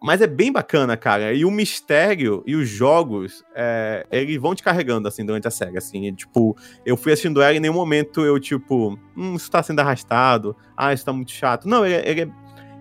[0.03, 1.33] Mas é bem bacana, cara.
[1.33, 5.79] E o mistério e os jogos, é, eles vão te carregando, assim, durante a série,
[5.79, 6.07] assim.
[6.07, 9.63] E, tipo, eu fui assistindo ela e em nenhum momento eu, tipo, hum, isso tá
[9.63, 10.57] sendo arrastado.
[10.77, 11.69] Ah, isso tá muito chato.
[11.69, 12.33] Não, ele, ele,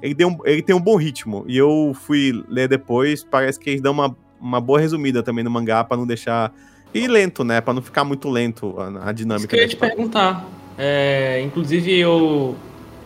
[0.02, 1.46] ele, tem, um, ele tem um bom ritmo.
[1.48, 5.52] E eu fui ler depois, parece que eles dão uma, uma boa resumida também no
[5.52, 6.52] mangá, pra não deixar...
[6.94, 7.62] E lento, né?
[7.62, 9.46] Pra não ficar muito lento a, a dinâmica.
[9.46, 10.46] Isso que eu ia te perguntar.
[10.78, 12.56] É, inclusive, eu,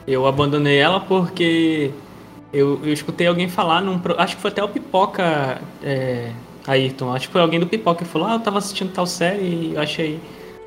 [0.08, 1.92] eu abandonei ela porque
[2.56, 4.00] eu, eu escutei alguém falar num.
[4.18, 6.32] Acho que foi até o Pipoca, é,
[6.66, 7.14] Ayrton.
[7.14, 9.78] Acho que foi alguém do Pipoca que falou: Ah, eu tava assistindo tal série e
[9.78, 10.22] achei,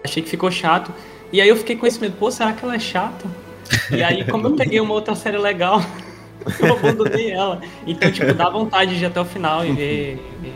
[0.05, 0.93] achei que ficou chato.
[1.33, 3.27] E aí eu fiquei com esse medo: Pô, será que ela é chata?
[3.91, 5.83] E aí, como eu peguei uma outra série legal,
[6.61, 7.63] eu abandonei ela.
[7.87, 10.19] Então, tipo, dá vontade de ir até o final e ver.
[10.43, 10.55] e ver.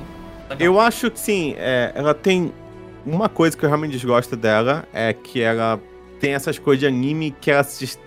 [0.58, 2.52] Eu acho que sim, é, ela tem.
[3.04, 5.80] Uma coisa que eu realmente desgosto dela é que ela
[6.20, 7.98] tem essas coisas de anime que ela se.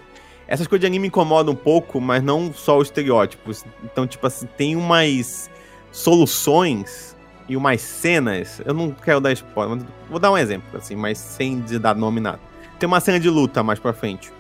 [0.48, 3.66] Essas coisas de anime incomodam um pouco, mas não só os estereótipos.
[3.84, 5.50] Então, tipo assim, tem umas
[5.92, 7.16] soluções
[7.50, 8.62] e umas cenas.
[8.66, 12.20] Eu não quero dar spoiler, mas vou dar um exemplo, assim, mas sem dar nome
[12.20, 12.40] nada.
[12.78, 14.32] Tem uma cena de luta mais pra frente.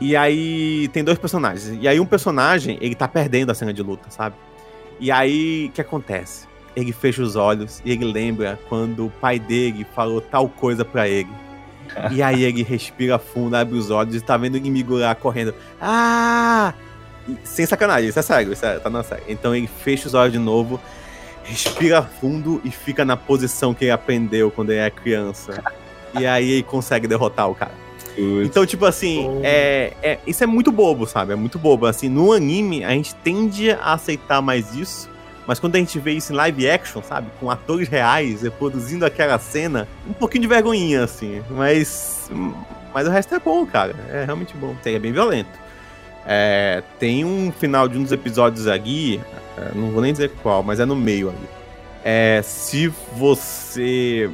[0.00, 1.78] E aí tem dois personagens.
[1.80, 4.34] E aí um personagem, ele tá perdendo a cena de luta, sabe?
[4.98, 6.46] E aí, o que acontece?
[6.76, 11.08] Ele fecha os olhos e ele lembra quando o pai dele falou tal coisa pra
[11.08, 11.30] ele.
[12.10, 15.54] E aí ele respira fundo, abre os olhos e tá vendo o inimigo lá correndo.
[15.80, 16.72] Ah!
[17.28, 19.22] E- sem sacanagem, isso é sério, isso é, tá na série.
[19.28, 20.80] Então ele fecha os olhos de novo,
[21.42, 25.62] respira fundo e fica na posição que ele aprendeu quando ele era criança.
[26.18, 27.72] E aí ele consegue derrotar o cara.
[28.16, 29.40] Então, tipo assim, Oh.
[29.42, 31.32] é, é- isso é muito bobo, sabe?
[31.32, 31.84] É muito bobo.
[31.86, 35.10] Assim, no anime, a gente tende a aceitar mais isso,
[35.46, 37.28] Mas quando a gente vê isso em live action, sabe?
[37.38, 41.42] Com atores reais reproduzindo aquela cena, um pouquinho de vergonhinha, assim.
[41.50, 42.30] Mas.
[42.92, 43.94] Mas o resto é bom, cara.
[44.10, 44.74] É realmente bom.
[44.84, 45.64] É bem violento.
[46.26, 49.20] É, tem um final de um dos episódios aqui,
[49.58, 51.48] é, não vou nem dizer qual, mas é no meio ali.
[52.02, 54.30] É, se você.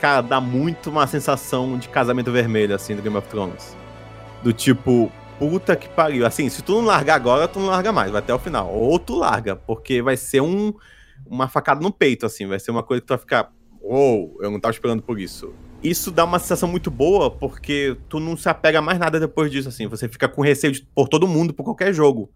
[0.00, 3.74] Cara, dá muito uma sensação de casamento vermelho, assim, do Game of Thrones.
[4.42, 6.26] Do tipo, puta que pariu.
[6.26, 8.72] Assim, se tu não largar agora, tu não larga mais, vai até o final.
[8.72, 10.72] Ou tu larga, porque vai ser um,
[11.26, 13.52] uma facada no peito, assim, vai ser uma coisa que tu vai ficar.
[13.80, 17.96] Uou, oh, eu não tava esperando por isso isso dá uma sensação muito boa, porque
[18.08, 19.86] tu não se apega a mais nada depois disso, assim.
[19.86, 22.30] Você fica com receio de, por todo mundo, por qualquer jogo.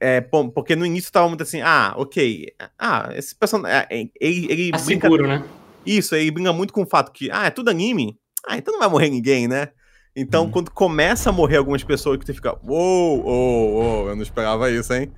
[0.00, 2.46] É, porque no início tava muito assim, ah, ok.
[2.78, 3.86] Ah, esse personagem.
[3.90, 5.44] É, ele, ele tá brinca, seguro, né?
[5.86, 8.18] Isso, ele brinca muito com o fato que, ah, é tudo anime?
[8.46, 9.68] Ah, então não vai morrer ninguém, né?
[10.20, 10.50] Então, hum.
[10.50, 14.68] quando começa a morrer algumas pessoas que tu fica, uou, uou, uou, eu não esperava
[14.68, 15.12] isso, hein?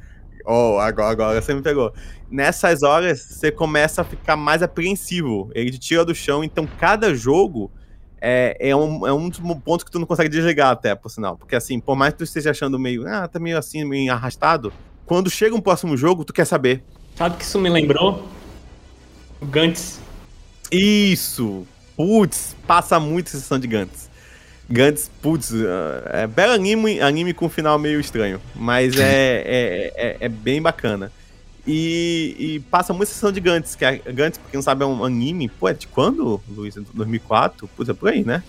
[0.45, 1.93] Oh, agora, agora você me pegou.
[2.31, 5.51] Nessas horas, você começa a ficar mais apreensivo.
[5.55, 7.71] Ele te tira do chão, então cada jogo
[8.21, 11.37] é, é, um, é um dos pontos que tu não consegue desligar até, por sinal.
[11.39, 14.71] Porque assim, por mais que tu esteja achando meio, ah, tá meio assim, meio arrastado,
[15.07, 16.85] quando chega um próximo jogo, tu quer saber.
[17.17, 18.29] Sabe que isso me lembrou?
[19.41, 19.99] O Gantz.
[20.71, 21.67] Isso!
[21.97, 24.10] Putz, passa muito a sessão de Gantz.
[24.71, 25.53] Gantz, putz,
[26.13, 30.63] é belo anime, anime com um final meio estranho, mas é, é, é, é, bem
[30.63, 31.11] bacana.
[31.67, 34.87] E, e, passa muita sessão de Gantz, que é, Gantz, pra quem não sabe, é
[34.87, 36.75] um anime, pô, é de quando, Luiz?
[36.75, 37.69] 2004?
[37.77, 38.43] Putz, é por aí, né?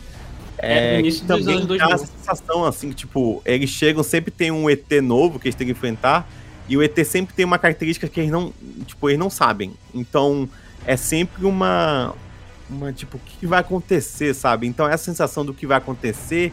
[0.59, 1.89] É, é início dos anos 2000.
[1.89, 5.65] Dá sensação, assim, que, tipo, eles chegam, sempre tem um ET novo que eles têm
[5.65, 6.29] que enfrentar,
[6.69, 8.53] e o ET sempre tem uma característica que eles não,
[8.85, 9.73] tipo, eles não sabem.
[9.93, 10.47] Então,
[10.85, 12.13] é sempre uma,
[12.71, 14.67] uma tipo, o que vai acontecer, sabe?
[14.67, 16.51] Então essa sensação do que vai acontecer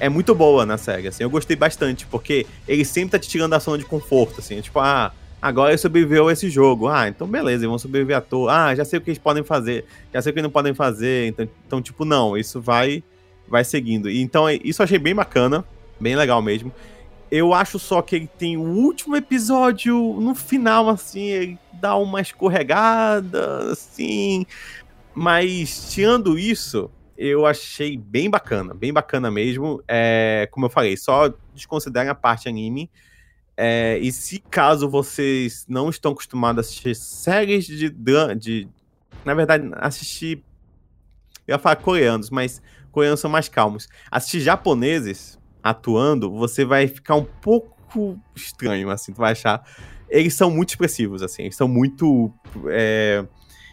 [0.00, 1.22] é muito boa na série, assim.
[1.22, 4.60] Eu gostei bastante, porque ele sempre tá te tirando da zona de conforto, assim.
[4.60, 6.88] Tipo, ah, agora ele sobreviveu a esse jogo.
[6.88, 8.66] Ah, então beleza, eles vão sobreviver à toa.
[8.66, 11.28] Ah, já sei o que eles podem fazer, já sei o que não podem fazer.
[11.28, 13.02] Então, então tipo, não, isso vai
[13.48, 14.08] vai seguindo.
[14.10, 15.64] E, então, isso eu achei bem bacana,
[15.98, 16.72] bem legal mesmo.
[17.30, 22.20] Eu acho só que ele tem o último episódio, no final, assim, ele dá uma
[22.20, 24.46] escorregada, assim,
[25.20, 29.82] mas, tirando isso, eu achei bem bacana, bem bacana mesmo.
[29.88, 32.88] É, como eu falei, só desconsiderem a parte anime.
[33.56, 38.68] É, e se caso vocês não estão acostumados a assistir séries de, de
[39.24, 40.44] na verdade, assistir.
[41.48, 43.88] Eu ia falar coreanos, mas coreanos são mais calmos.
[44.12, 49.64] Assistir japoneses atuando, você vai ficar um pouco estranho, assim, tu vai achar.
[50.08, 52.32] Eles são muito expressivos, assim, eles são muito.
[52.68, 53.26] É,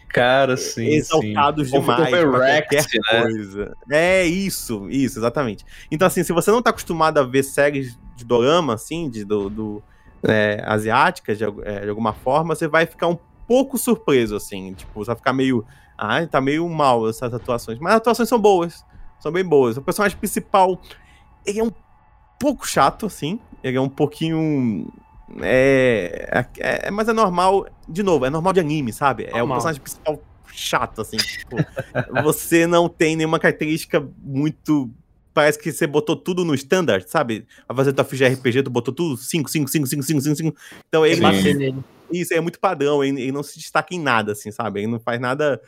[0.08, 0.86] Cara, sim.
[0.86, 1.80] Exaltados sim.
[1.80, 2.12] demais.
[2.12, 3.22] Overreact, né?
[3.22, 3.76] Coisa.
[3.90, 5.64] É isso, isso, exatamente.
[5.90, 9.50] Então, assim, se você não tá acostumado a ver séries de dorama, assim, de, do,
[9.50, 9.82] do
[10.22, 14.72] é, asiáticas, de, é, de, alguma forma, você vai ficar um pouco surpreso, assim.
[14.74, 15.64] Tipo, você vai ficar meio.
[15.98, 17.78] Ah, tá meio mal essas atuações.
[17.78, 18.84] Mas as atuações são boas.
[19.18, 19.76] São bem boas.
[19.76, 20.80] O personagem principal,
[21.44, 21.72] ele é um
[22.38, 23.40] pouco chato, assim.
[23.62, 24.92] Ele é um pouquinho
[25.42, 29.24] é, é, é, mas é normal, de novo, é normal de anime, sabe?
[29.24, 29.40] Normal.
[29.40, 30.22] É o personagem principal
[30.52, 31.16] chato, assim.
[31.16, 31.56] Tipo,
[32.22, 34.90] você não tem nenhuma característica muito.
[35.34, 37.46] Parece que você botou tudo no standard, sabe?
[37.68, 40.56] A fazer tua ficha RPG, tu botou tudo 5, 5, 5, 5, 5, 5, 5.
[40.88, 41.20] Então ele.
[42.10, 44.80] Isso é muito padrão, ele, ele, não se destaca em nada, assim, sabe?
[44.80, 45.60] Ele não faz nada.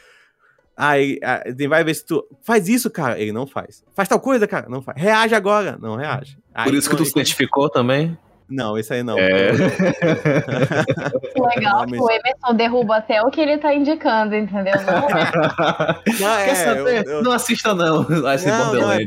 [0.76, 2.24] Aí, ele vai ver se tu.
[2.42, 3.18] Faz isso, cara.
[3.18, 3.82] Ele não faz.
[3.92, 4.68] Faz tal coisa, cara.
[4.68, 4.96] Não faz.
[5.02, 5.76] Reage agora.
[5.80, 6.38] Não reage.
[6.54, 8.16] Aí, Por isso que tu se identificou também?
[8.48, 9.18] Não, isso aí não.
[9.18, 9.52] É.
[11.54, 14.74] Legal que o Emerson derruba até o que ele tá indicando, entendeu?
[14.86, 15.02] Não,
[16.18, 17.06] não Quer é, saber?
[17.06, 17.22] Eu, eu...
[17.22, 18.02] Não assista, não.
[18.32, 19.04] Esse não, não é,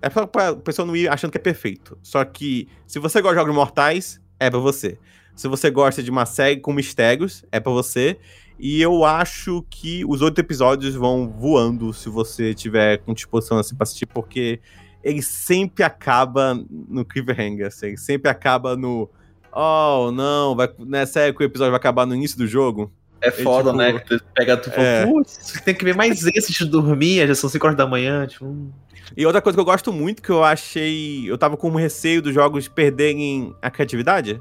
[0.00, 1.98] é pra, pra pessoa não ir achando que é perfeito.
[2.00, 4.96] Só que, se você gosta de jogos mortais, é pra você.
[5.34, 8.18] Se você gosta de uma série com mistérios, é pra você.
[8.58, 13.74] E eu acho que os oito episódios vão voando se você tiver com disposição assim
[13.74, 14.60] pra assistir, porque
[15.02, 19.10] ele sempre acaba no cliffhanger, assim, ele sempre acaba no
[19.52, 22.92] oh, não, vai, nessa época o episódio vai acabar no início do jogo.
[23.20, 23.98] É foda, tipo, né?
[23.98, 25.06] Que tu pega tu fala, é.
[25.06, 28.46] putz, tem que ver mais esse de dormir, já são 5 horas da manhã, tipo...
[28.46, 28.70] Hum.
[29.16, 31.28] E outra coisa que eu gosto muito, que eu achei...
[31.28, 34.40] Eu tava com receio dos jogos perderem a criatividade,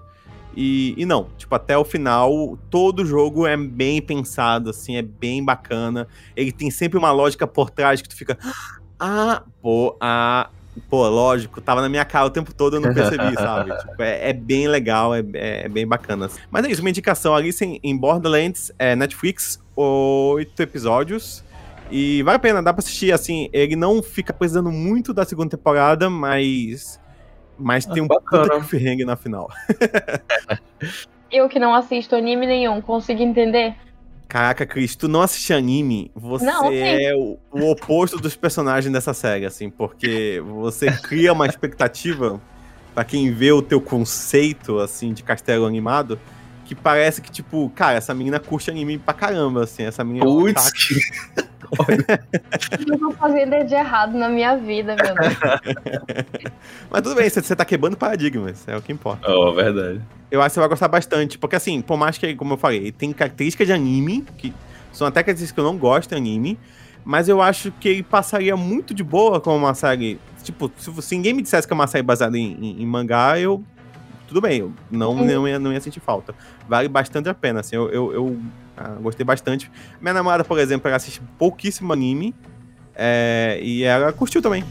[0.56, 5.44] e, e não, tipo, até o final, todo jogo é bem pensado, assim, é bem
[5.44, 6.08] bacana.
[6.36, 8.38] Ele tem sempre uma lógica por trás que tu fica...
[8.42, 8.79] Ah,
[9.62, 10.50] pô, ah,
[10.90, 13.76] pô, lógico, tava na minha cara o tempo todo, eu não percebi, sabe?
[13.78, 16.30] Tipo, é, é, bem legal, é, é, bem bacana.
[16.52, 21.44] Mas é isso, uma indicação, Alice em, em Borderlands, é, Netflix, oito episódios.
[21.92, 25.50] E vale a pena, dá pra assistir, assim, ele não fica precisando muito da segunda
[25.50, 27.00] temporada, mas.
[27.58, 28.44] Mas tem um bacana.
[28.44, 29.50] puta cliffhanger na final.
[31.32, 33.76] Eu que não assisto anime nenhum, consigo entender?
[34.30, 39.12] Caraca, Cris, tu não assiste anime, você Não, é o, o oposto dos personagens dessa
[39.12, 42.40] série, assim, porque você cria uma expectativa
[42.94, 46.20] pra quem vê o teu conceito, assim, de castelo animado,
[46.70, 50.24] que parece que, tipo, cara, essa menina curte anime pra caramba, assim, essa menina...
[50.24, 51.00] é um Putz, que-
[51.72, 51.86] O
[52.78, 55.34] que eu tô fazendo de errado na minha vida, meu Deus.
[56.92, 59.28] Mas tudo bem, você, você tá quebrando paradigmas, é o que importa.
[59.32, 60.00] oh, verdade.
[60.30, 62.92] Eu acho que você vai gostar bastante, porque assim, por mais que, como eu falei,
[62.92, 64.54] tem características de anime, que
[64.92, 66.58] são até características que eu não gosto de anime,
[67.04, 70.20] mas eu acho que ele passaria muito de boa com uma série.
[70.44, 73.40] Tipo, se, se ninguém me dissesse que é uma série baseada em, em- em mangá,
[73.40, 73.64] eu.
[74.28, 76.36] Tudo bem, eu não, não, ia, não ia sentir falta.
[76.70, 78.40] Vale bastante a pena, assim, eu, eu, eu,
[78.78, 79.72] ah, gostei bastante.
[80.00, 82.36] Minha namorada, por exemplo, ela assiste pouquíssimo anime,
[82.94, 84.64] é, e ela curtiu também.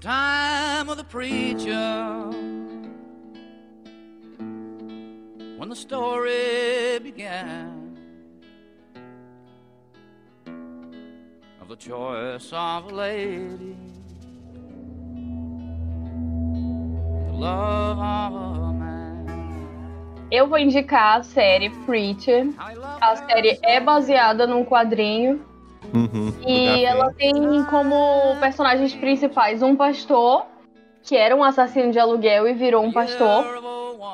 [0.00, 2.28] Time of the preacher
[5.56, 7.83] when the story began
[11.64, 13.74] of the choice of a lady,
[17.26, 19.26] the love of a man.
[20.30, 22.48] Eu vou indicar a série Preacher.
[23.00, 25.40] A série é baseada num quadrinho
[25.92, 27.32] Uhum, e ela tem
[27.70, 30.46] como personagens principais um pastor,
[31.02, 33.44] que era um assassino de aluguel e virou um pastor.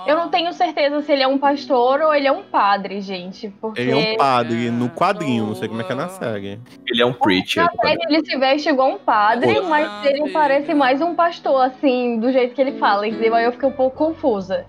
[0.07, 3.49] Eu não tenho certeza se ele é um pastor ou ele é um padre, gente.
[3.61, 6.61] Porque Ele é um padre no quadrinho, não sei como é que é na série.
[6.87, 7.65] Ele é um preacher.
[7.65, 12.19] na série ele se veste igual um padre, mas ele parece mais um pastor, assim,
[12.19, 13.35] do jeito que ele fala, entendeu?
[13.35, 14.65] Aí eu fiquei um pouco confusa.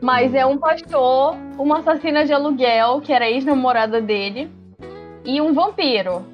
[0.00, 4.50] Mas é um pastor, uma assassina de aluguel, que era ex-namorada dele,
[5.24, 6.24] e um vampiro.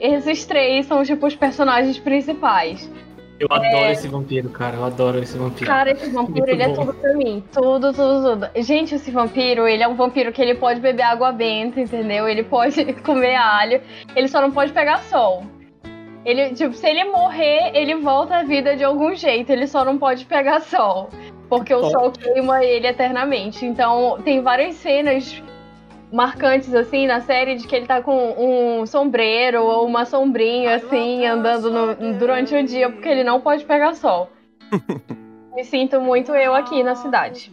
[0.00, 2.90] Esses três são, tipo, os personagens principais.
[3.38, 4.76] Eu adoro esse vampiro, cara.
[4.76, 5.66] Eu adoro esse vampiro.
[5.66, 7.44] Cara, esse vampiro, Muito ele é tudo pra mim.
[7.52, 8.62] Tudo, tudo, tudo.
[8.62, 12.26] Gente, esse vampiro, ele é um vampiro que ele pode beber água benta, entendeu?
[12.26, 13.80] Ele pode comer alho.
[14.14, 15.44] Ele só não pode pegar sol.
[16.24, 19.50] Ele, tipo, se ele morrer, ele volta à vida de algum jeito.
[19.50, 21.10] Ele só não pode pegar sol.
[21.48, 23.64] Porque o sol queima ele eternamente.
[23.64, 25.42] Então, tem várias cenas
[26.12, 28.34] marcantes, assim, na série, de que ele tá com
[28.80, 33.64] um sombreiro ou uma sombrinha, assim, andando no- durante o dia, porque ele não pode
[33.64, 34.30] pegar sol.
[35.54, 37.50] Me sinto muito eu aqui na cidade.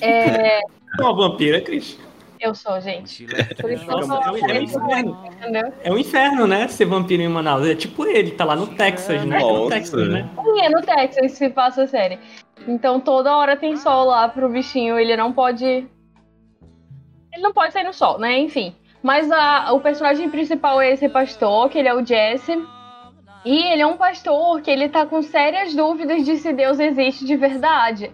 [0.00, 0.62] É, É
[1.00, 1.98] uma vampira, Cris.
[2.40, 3.24] eu sou, gente.
[3.60, 4.06] Por isso que eu Nossa,
[4.38, 5.18] sou é um inferno.
[5.40, 5.72] entendeu?
[5.84, 6.66] É um inferno, né?
[6.68, 7.66] Ser vampiro em Manaus.
[7.66, 9.36] É tipo ele, tá lá no Texas, né?
[9.36, 9.70] É no Nossa.
[9.76, 10.28] Texas, né?
[10.42, 12.18] Sim, é no Texas que se passa a série.
[12.66, 15.86] Então toda hora tem sol lá pro bichinho, ele não pode.
[17.32, 18.38] Ele não pode sair no sol, né?
[18.38, 18.74] Enfim.
[19.02, 22.52] Mas a- o personagem principal é esse pastor, que ele é o Jesse.
[23.44, 27.24] E ele é um pastor que ele tá com sérias dúvidas de se Deus existe
[27.24, 28.10] de verdade.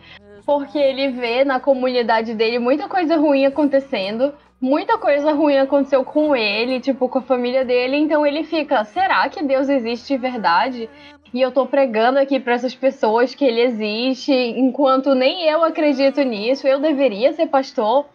[0.47, 4.33] Porque ele vê na comunidade dele muita coisa ruim acontecendo.
[4.61, 7.97] Muita coisa ruim aconteceu com ele, tipo, com a família dele.
[7.99, 10.89] Então ele fica, será que Deus existe de verdade?
[11.35, 16.23] E eu tô pregando aqui pra essas pessoas que ele existe, enquanto nem eu acredito
[16.23, 18.07] nisso, eu deveria ser pastor.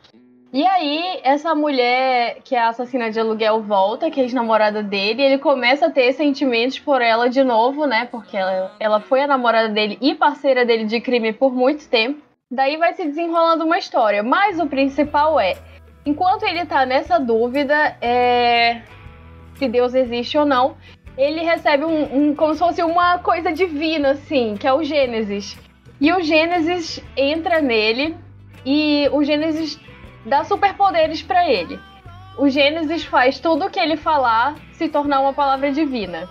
[0.54, 5.26] E aí, essa mulher que é assassina de aluguel volta, que é ex-namorada dele, e
[5.26, 8.08] ele começa a ter sentimentos por ela de novo, né?
[8.12, 12.22] Porque ela, ela foi a namorada dele e parceira dele de crime por muito tempo.
[12.52, 14.22] Daí vai se desenrolando uma história.
[14.22, 15.56] Mas o principal é,
[16.06, 18.84] enquanto ele tá nessa dúvida, é,
[19.56, 20.78] se Deus existe ou não,
[21.18, 25.58] ele recebe um, um- como se fosse uma coisa divina, assim, que é o Gênesis.
[26.00, 28.16] E o Gênesis entra nele
[28.64, 29.80] e o Gênesis
[30.26, 31.80] dá superpoderes pra ele.
[32.38, 36.28] O Gênesis faz tudo o que ele falar se tornar uma palavra divina.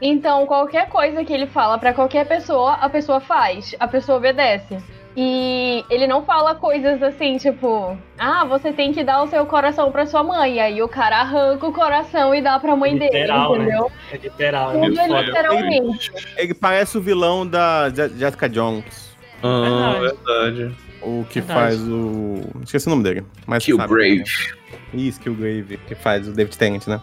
[0.00, 4.76] Então, qualquer coisa que ele fala pra qualquer pessoa, a pessoa faz, a pessoa obedece.
[5.18, 9.90] E ele não fala coisas assim, tipo, ah, você tem que dar o seu coração
[9.90, 10.60] pra sua mãe.
[10.60, 13.70] Aí o cara arranca o coração e dá pra mãe Literal, dele, né?
[13.70, 13.92] entendeu?
[14.12, 14.70] É literal.
[14.72, 16.12] É Tudo é literalmente.
[16.36, 19.05] Ele parece o vilão da Je- Jessica Jones.
[19.42, 20.56] Ah, Verdade.
[20.56, 20.76] verdade.
[21.02, 21.60] O que Verdade.
[21.60, 22.40] faz o.
[22.62, 23.24] Esqueci o nome dele.
[23.46, 23.94] Mas Killgrave.
[23.94, 24.96] quem é.
[24.96, 27.00] Isso, Killgrave, que faz o David Tennant, né?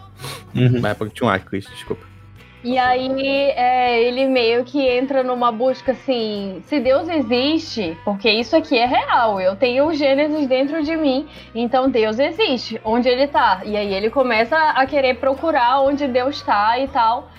[0.54, 0.80] Uhum.
[0.80, 2.14] Mas é porque tinha um desculpa.
[2.64, 8.56] E aí é, ele meio que entra numa busca assim, se Deus existe, porque isso
[8.56, 13.26] aqui é real, eu tenho o Gênesis dentro de mim, então Deus existe, onde ele
[13.28, 13.60] tá.
[13.66, 17.30] E aí ele começa a querer procurar onde Deus tá e tal.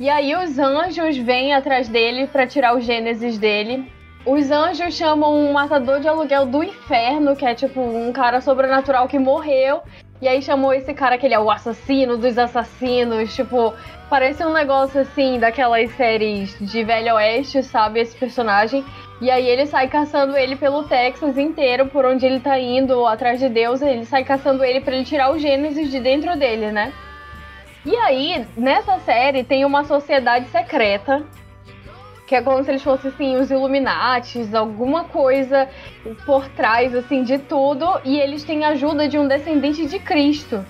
[0.00, 3.84] E aí os anjos vêm atrás dele pra tirar o Gênesis dele.
[4.26, 9.06] Os anjos chamam um matador de aluguel do inferno, que é tipo um cara sobrenatural
[9.06, 9.82] que morreu.
[10.22, 13.74] E aí chamou esse cara que ele é o assassino dos assassinos, tipo,
[14.08, 18.82] parece um negócio assim daquelas séries de Velho Oeste, sabe, esse personagem.
[19.20, 23.38] E aí ele sai caçando ele pelo Texas inteiro, por onde ele tá indo, atrás
[23.38, 26.94] de Deus, ele sai caçando ele para ele tirar o Gênesis de dentro dele, né?
[27.84, 31.22] E aí, nessa série tem uma sociedade secreta
[32.26, 35.68] que é como se eles fossem assim os Illuminates, alguma coisa
[36.24, 40.64] por trás assim de tudo, e eles têm a ajuda de um descendente de Cristo.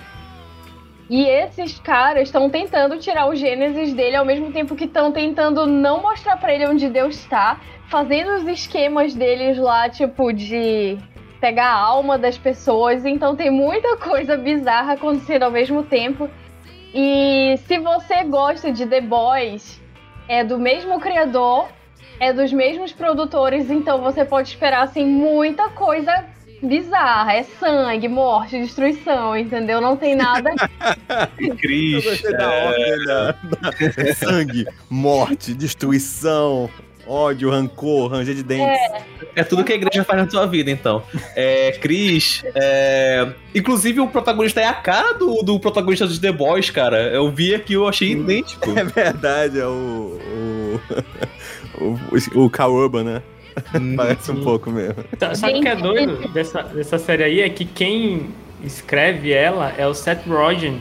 [1.08, 5.66] E esses caras estão tentando tirar o Gênesis dele ao mesmo tempo que estão tentando
[5.66, 10.98] não mostrar para ele onde Deus está, fazendo os esquemas deles lá, tipo de
[11.40, 13.04] pegar a alma das pessoas.
[13.04, 16.28] Então tem muita coisa bizarra acontecendo ao mesmo tempo.
[16.94, 19.83] E se você gosta de The Boys,
[20.28, 21.68] é do mesmo criador,
[22.20, 26.24] é dos mesmos produtores, então você pode esperar assim muita coisa
[26.62, 27.34] bizarra.
[27.34, 29.80] É sangue, morte, destruição, entendeu?
[29.80, 30.50] Não tem nada.
[31.58, 32.04] Cris.
[32.04, 32.66] Eu gostei da é.
[32.66, 33.32] ordem da,
[34.04, 36.70] da sangue, morte, destruição
[37.06, 38.80] ódio, rancor, ranger de dentes.
[39.36, 39.40] É.
[39.40, 39.44] é.
[39.44, 41.02] tudo que a igreja faz na sua vida, então.
[41.34, 43.32] É, Chris, é...
[43.54, 47.08] inclusive o protagonista é a cara do, do protagonista dos The Boys, cara.
[47.08, 48.64] Eu vi aqui, eu achei idêntico.
[48.74, 50.18] É verdade, é o.
[51.80, 51.98] O,
[52.36, 53.22] o, o Kaoba, né?
[53.74, 54.96] Hum, Parece um pouco mesmo.
[55.34, 57.40] Sabe o que é doido dessa, dessa série aí?
[57.40, 58.30] É que quem
[58.62, 60.80] escreve ela é o Seth Rogen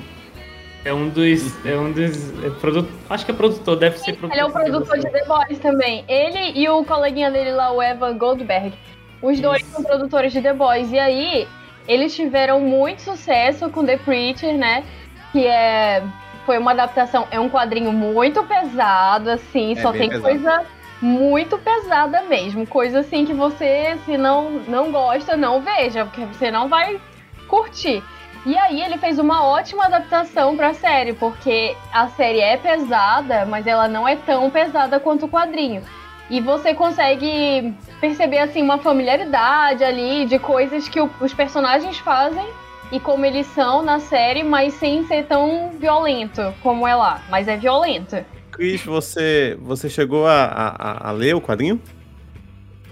[0.85, 1.65] é um dos.
[1.65, 2.43] É um dos.
[2.43, 4.31] É produto, acho que é produtor, deve ser produtor.
[4.31, 6.03] Ele é o produtor de The Boys também.
[6.07, 8.73] Ele e o coleguinha dele lá, o Evan Goldberg.
[9.21, 9.71] Os dois Isso.
[9.71, 10.91] são produtores de The Boys.
[10.91, 11.47] E aí,
[11.87, 14.83] eles tiveram muito sucesso com The Preacher, né?
[15.31, 16.03] Que é.
[16.45, 17.25] Foi uma adaptação.
[17.31, 20.23] É um quadrinho muito pesado, assim, é só tem pesado.
[20.23, 20.65] coisa
[21.01, 22.67] muito pesada mesmo.
[22.67, 26.99] Coisa assim que você, se não, não gosta, não veja, porque você não vai
[27.47, 28.03] curtir.
[28.45, 33.45] E aí ele fez uma ótima adaptação para a série, porque a série é pesada,
[33.45, 35.81] mas ela não é tão pesada quanto o quadrinho.
[36.29, 42.45] E você consegue perceber assim uma familiaridade ali de coisas que o, os personagens fazem
[42.91, 47.21] e como eles são na série, mas sem ser tão violento como é lá.
[47.29, 48.17] Mas é violento.
[48.51, 51.81] Chris, você, você chegou a, a, a ler o quadrinho?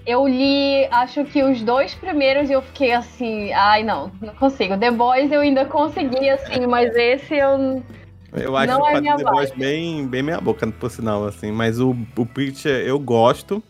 [0.05, 4.77] Eu li, acho que os dois primeiros e eu fiquei assim, ai não, não consigo.
[4.77, 7.83] The Boys eu ainda consegui, assim, mas esse eu.
[8.33, 11.51] Eu acho não é o The Boys bem, bem meia boca, por sinal, assim.
[11.51, 13.61] Mas o, o Preacher eu gosto.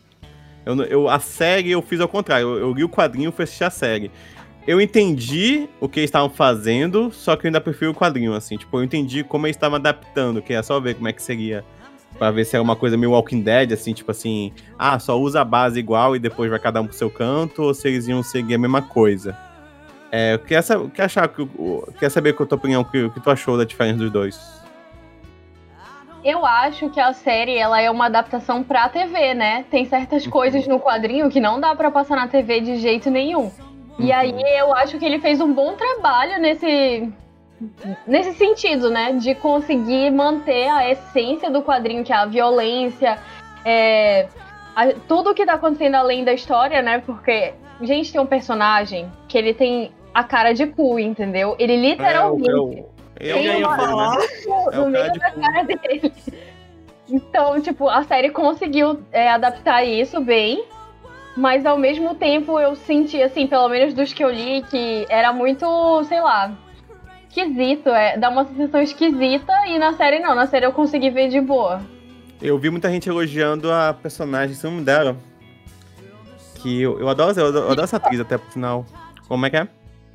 [0.66, 2.48] Eu, eu, a série eu fiz ao contrário.
[2.48, 4.10] Eu, eu li o quadrinho e fui assistir a série.
[4.66, 8.58] Eu entendi o que eles estavam fazendo, só que eu ainda prefiro o quadrinho, assim.
[8.58, 11.66] Tipo, eu entendi como eles estavam adaptando, que é só ver como é que seria
[12.22, 15.42] Pra ver se é uma coisa meio Walking Dead, assim, tipo assim, ah, só usa
[15.42, 18.22] a base igual e depois vai cada um pro seu canto, ou se eles iam
[18.22, 19.36] seguir a mesma coisa.
[20.12, 23.32] É, eu queria, saber, queria, achar, queria saber a tua opinião, o que, que tu
[23.32, 24.40] achou da diferença dos dois.
[26.24, 29.66] Eu acho que a série ela é uma adaptação pra TV, né?
[29.72, 30.32] Tem certas uhum.
[30.32, 33.46] coisas no quadrinho que não dá para passar na TV de jeito nenhum.
[33.46, 33.52] Uhum.
[33.98, 37.12] E aí eu acho que ele fez um bom trabalho nesse,
[38.08, 39.14] nesse sentido, né?
[39.14, 43.18] De conseguir manter a essência do quadrinho, que é a violência,
[43.66, 44.28] é,
[44.76, 47.00] a, tudo que tá acontecendo além da história, né?
[47.06, 51.56] Porque, gente, tem um personagem que ele tem a cara de cu, entendeu?
[51.60, 52.50] Ele literalmente.
[52.50, 52.88] É, eu,
[53.20, 54.26] eu, eu tem uma falar né?
[54.74, 56.14] no meio da cara dele.
[57.10, 60.64] Então, tipo, a série conseguiu é, adaptar isso bem.
[61.36, 65.32] Mas ao mesmo tempo eu senti, assim, pelo menos dos que eu li, que era
[65.32, 66.52] muito, sei lá,
[67.32, 71.30] esquisito, é, dá uma sensação esquisita e na série não, na série eu consegui ver
[71.30, 71.82] de boa.
[72.42, 75.16] Eu vi muita gente elogiando a personagem, se não me deram.
[76.56, 78.86] Que eu, eu, adoro, eu, adoro, eu adoro essa atriz até pro final.
[79.28, 79.68] Como é que é?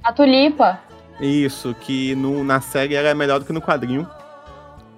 [0.05, 0.79] A Tulipa.
[1.21, 4.09] Isso, que no, na série ela é melhor do que no quadrinho.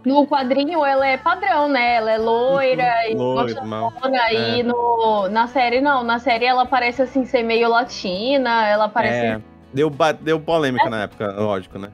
[0.04, 1.96] No quadrinho ela é padrão, né?
[1.96, 3.10] Ela é loira uhum.
[3.10, 4.62] e loira, e é.
[4.62, 6.02] no, na série não.
[6.02, 9.26] Na série ela parece assim ser meio latina, ela parece.
[9.26, 9.40] É,
[9.72, 10.90] deu, deu polêmica é.
[10.90, 11.90] na época, lógico, né?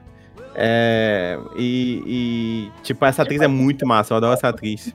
[0.54, 4.94] É, e, e, tipo, essa atriz é muito massa, eu adoro essa atriz.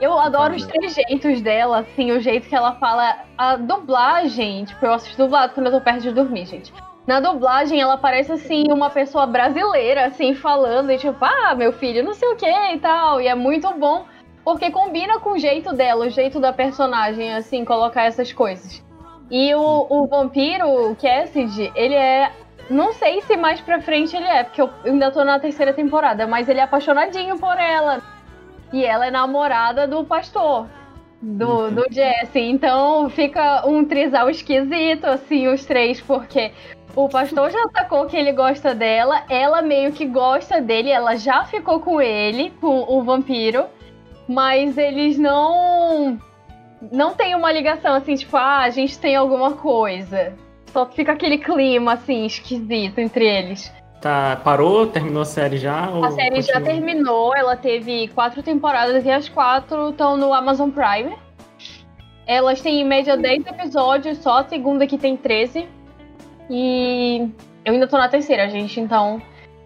[0.00, 3.18] Eu adoro os três jeitos dela, assim, o jeito que ela fala.
[3.36, 6.72] A dublagem, tipo, eu assisto dublado quando eu tô perto de dormir, gente.
[7.06, 12.04] Na dublagem, ela parece, assim, uma pessoa brasileira, assim, falando, e tipo, ah, meu filho,
[12.04, 13.20] não sei o que e tal.
[13.20, 14.06] E é muito bom,
[14.42, 18.82] porque combina com o jeito dela, o jeito da personagem, assim, colocar essas coisas.
[19.30, 22.32] E o, o vampiro, o Cassidy, ele é
[22.70, 26.26] não sei se mais pra frente ele é, porque eu ainda tô na terceira temporada,
[26.26, 28.00] mas ele é apaixonadinho por ela.
[28.72, 30.66] E ela é namorada do pastor,
[31.20, 31.74] do, uhum.
[31.74, 32.38] do Jesse.
[32.38, 36.52] Então fica um trisal esquisito, assim, os três, porque
[36.94, 41.44] O pastor já sacou que ele gosta dela, ela meio que gosta dele, ela já
[41.44, 43.66] ficou com ele, com o vampiro,
[44.28, 46.18] mas eles não.
[46.90, 50.34] Não tem uma ligação assim, tipo, ah, a gente tem alguma coisa.
[50.72, 53.72] Só que fica aquele clima assim, esquisito entre eles.
[54.00, 54.86] Tá, parou?
[54.86, 55.90] Terminou a série já?
[55.90, 56.74] ou A série já continua?
[56.74, 61.14] terminou, ela teve quatro temporadas e as quatro estão no Amazon Prime.
[62.26, 65.68] Elas têm em média 10 episódios, só a segunda que tem 13.
[66.48, 67.28] E
[67.64, 69.20] eu ainda tô na terceira, gente, então.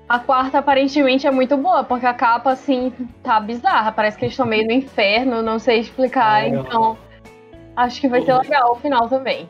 [0.08, 2.92] A quarta aparentemente é muito boa, porque a capa, assim,
[3.22, 3.92] tá bizarra.
[3.92, 6.64] Parece que eles estão meio no inferno, não sei explicar, Legal.
[6.64, 6.98] então.
[7.76, 9.48] Acho que vai ser legal o final também.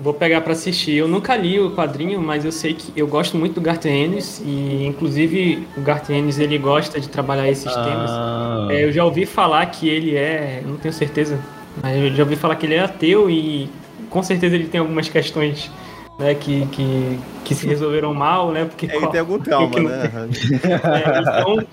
[0.00, 0.94] Vou pegar pra assistir.
[0.94, 4.40] Eu nunca li o quadrinho, mas eu sei que eu gosto muito do Garth Ennis
[4.46, 8.08] e inclusive o Garth Ennis ele gosta de trabalhar esses temas.
[8.08, 11.40] Ah, É, eu já ouvi falar que ele é, não tenho certeza,
[11.82, 13.68] mas eu já ouvi falar que ele é ateu e
[14.08, 15.68] com certeza ele tem algumas questões
[16.16, 18.66] né, que, que, que se resolveram mal, né?
[18.66, 20.10] Porque Ele tem algum trauma, né?
[20.64, 21.66] É, então,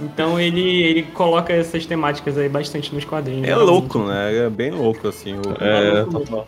[0.00, 3.48] então ele, ele coloca essas temáticas aí bastante nos quadrinhos.
[3.48, 4.46] É louco, né?
[4.46, 5.34] É bem louco, assim.
[5.34, 5.64] O...
[5.64, 6.46] É, Maluco, Como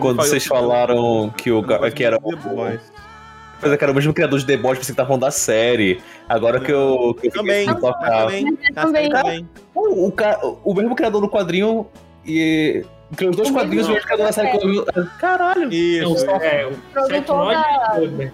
[0.00, 1.62] quando vocês falaram que o
[1.94, 2.80] que era The Boys.
[3.62, 5.30] Mas é que era o mesmo criador de The Boys, pensei que tava falando da
[5.30, 6.00] série.
[6.28, 7.16] Agora que eu.
[7.20, 7.80] Que eu Também, também.
[8.74, 9.08] Tá Também.
[9.10, 9.48] também.
[9.74, 10.12] O, o,
[10.64, 11.86] o mesmo criador do quadrinho
[12.24, 12.84] e.
[13.16, 14.58] Criou os dois O quadrinhos, o mesmo- criador da série.
[14.58, 14.86] que eu-
[15.18, 15.72] Caralho!
[15.72, 16.28] Isso.
[16.30, 18.32] É, o Produtor da- é.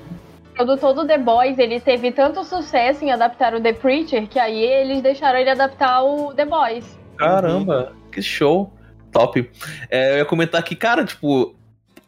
[0.52, 4.38] O produtor do The Boys, ele teve tanto sucesso em adaptar o The Preacher, que
[4.38, 6.98] aí eles deixaram ele adaptar o The Boys.
[7.16, 8.70] Caramba, que show.
[9.12, 9.50] Top.
[9.90, 11.54] É, eu ia comentar que, cara, tipo,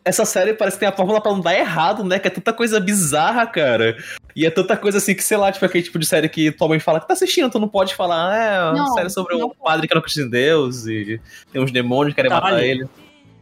[0.05, 2.19] essa série parece que tem a fórmula pra não dar errado, né?
[2.19, 3.97] Que é tanta coisa bizarra, cara.
[4.37, 6.69] E é tanta coisa assim que, sei lá, tipo, aquele tipo de série que tua
[6.69, 9.39] mãe fala que tá assistindo, tu não pode falar, ah, é uma Não, série sobre
[9.39, 11.21] não um padre que não acredita em Deus e
[11.53, 12.87] tem uns demônios que querem Tá matar ele.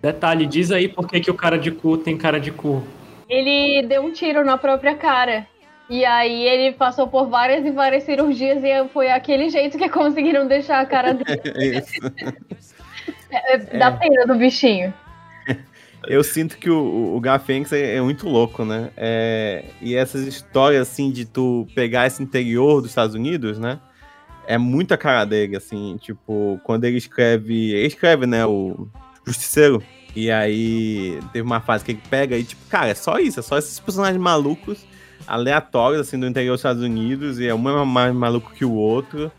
[0.01, 2.85] Detalhe, diz aí por que, que o cara de cu tem cara de cu.
[3.29, 5.47] Ele deu um tiro na própria cara.
[5.89, 10.47] E aí ele passou por várias e várias cirurgias e foi aquele jeito que conseguiram
[10.47, 11.41] deixar a cara dele.
[11.79, 11.93] Isso.
[13.33, 14.93] É, Dá pena do bichinho.
[16.07, 17.23] Eu sinto que o, o
[17.73, 18.91] é, é muito louco, né?
[18.97, 23.79] É, e essas histórias, assim, de tu pegar esse interior dos Estados Unidos, né?
[24.47, 27.71] É muita cara dele, assim, tipo, quando ele escreve.
[27.73, 28.89] Ele escreve, né, o
[29.25, 29.83] Justiceiro.
[30.15, 33.43] E aí teve uma fase que ele pega e, tipo, cara, é só isso, é
[33.43, 34.85] só esses personagens malucos,
[35.27, 38.75] aleatórios, assim, do interior dos Estados Unidos, e é um é mais maluco que o
[38.75, 39.33] outro.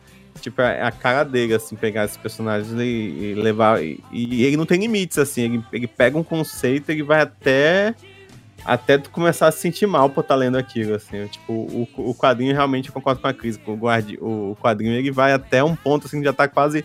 [0.44, 3.82] Tipo, é a cara dele, assim, pegar esses personagens e, e levar.
[3.82, 5.42] E, e ele não tem limites, assim.
[5.44, 7.96] Ele, ele pega um conceito e ele vai até.
[8.66, 11.26] Até tu começar a se sentir mal por estar lendo aquilo, assim.
[11.28, 13.58] Tipo, o, o quadrinho realmente eu concordo com a Cris.
[13.66, 16.84] O, guardi, o quadrinho ele vai até um ponto, assim, que já tá quase.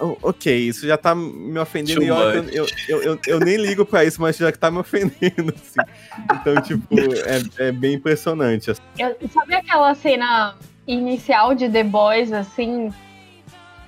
[0.00, 2.02] "Oh, ok, isso já tá me ofendendo.
[2.02, 4.78] E olha eu, eu, eu, eu nem ligo pra isso, mas já que tá me
[4.78, 5.80] ofendendo, assim.
[6.34, 6.86] Então, tipo,
[7.58, 8.70] é, é bem impressionante.
[8.70, 8.80] assim.
[8.98, 10.54] Eu- sabe aquela cena
[10.86, 12.92] inicial de The Boys, assim,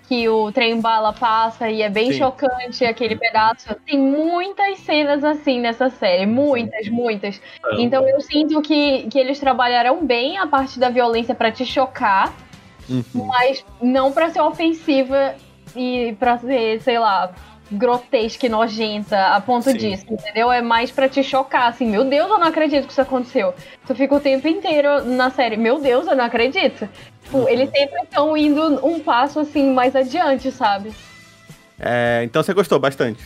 [0.09, 2.18] que o trem bala passa e é bem Sim.
[2.18, 3.74] chocante aquele pedaço?
[3.86, 7.40] Tem muitas cenas assim nessa série, muitas, muitas.
[7.78, 12.32] Então eu sinto que, que eles trabalharam bem a parte da violência pra te chocar,
[12.88, 13.26] Uhum.
[13.26, 15.34] mas não pra ser ofensiva
[15.76, 17.30] e pra ser, sei lá,
[17.70, 19.76] grotesca e nojenta a ponto Sim.
[19.76, 20.50] disso, entendeu?
[20.50, 23.54] É mais pra te chocar, assim, meu Deus, eu não acredito que isso aconteceu.
[23.86, 26.88] Tu fica o tempo inteiro na série, meu Deus, eu não acredito.
[27.22, 30.92] Tipo, eles sempre estão indo um passo, assim, mais adiante, sabe?
[31.78, 33.22] É, então você gostou bastante.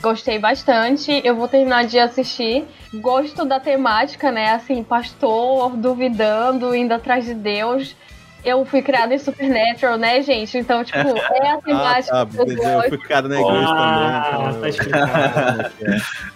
[0.00, 2.64] Gostei bastante, eu vou terminar de assistir.
[2.94, 4.52] Gosto da temática, né?
[4.52, 7.94] Assim, pastor duvidando, indo atrás de Deus.
[8.44, 10.56] Eu fui criada em Supernatural, né, gente?
[10.56, 10.96] Então, tipo,
[11.42, 12.26] é a Ah, temática tá.
[12.26, 12.88] que eu beleza, Eu gosto.
[12.88, 14.48] fui criado na igreja Ah, também.
[14.48, 15.72] então- tá explicado.
[15.82, 16.30] É.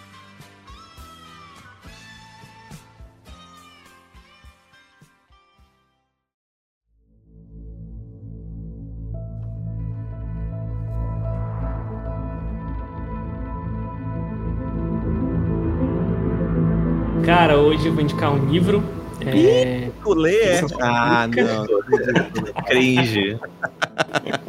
[17.25, 18.83] Cara, hoje eu vou indicar um livro.
[19.27, 20.61] É, Tu lê, é?
[20.81, 22.63] Ah, não.
[22.67, 23.39] Cringe.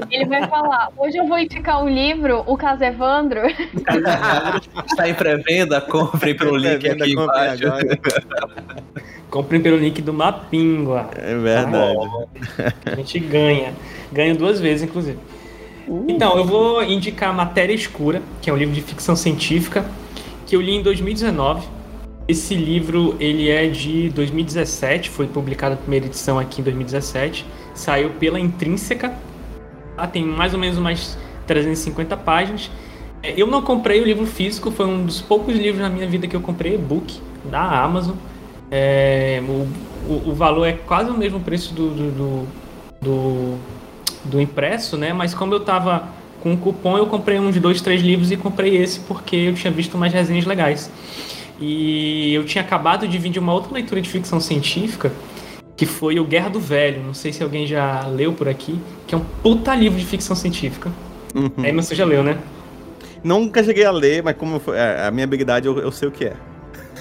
[0.10, 3.42] Ele vai falar: hoje eu vou indicar um livro, O Caso Evandro.
[4.86, 5.82] Está em pré-venda?
[5.82, 7.68] Comprem pelo link aqui compre embaixo.
[7.68, 8.00] agora.
[9.30, 11.10] comprem pelo link do Mapingua.
[11.16, 11.98] É verdade.
[12.86, 13.74] A gente ganha.
[14.12, 15.18] Ganha duas vezes, inclusive.
[16.08, 19.86] Então, eu vou indicar Matéria Escura, que é um livro de ficção científica,
[20.48, 21.68] que eu li em 2019.
[22.28, 27.46] Esse livro, ele é de 2017, foi publicado a primeira edição aqui em 2017.
[27.76, 29.14] Saiu pela Intrínseca.
[29.96, 30.08] Tá?
[30.08, 31.16] Tem mais ou menos umas
[31.46, 32.72] 350 páginas.
[33.22, 36.28] É, Eu não comprei o livro físico, foi um dos poucos livros na minha vida
[36.28, 38.16] que eu comprei e-book da Amazon.
[38.72, 39.68] É, o,
[40.12, 42.48] o, o valor é quase o mesmo preço do, do, do,
[43.02, 43.58] do,
[44.26, 45.14] do impresso, né?
[45.14, 46.10] Mas como eu tava
[46.42, 49.72] com um cupom, eu comprei uns dois, três livros e comprei esse porque eu tinha
[49.72, 50.92] visto umas resenhas legais.
[51.60, 55.12] E eu tinha acabado de vir de uma outra leitura de ficção científica,
[55.78, 57.02] que foi o Guerra do Velho.
[57.04, 60.36] Não sei se alguém já leu por aqui, que é um puta livro de ficção
[60.36, 60.92] científica.
[61.34, 61.52] Uhum.
[61.64, 62.38] Aí você já leu, né?
[63.24, 66.12] Nunca cheguei a ler, mas como foi- é, a minha habilidade eu, eu sei o
[66.12, 66.34] que é.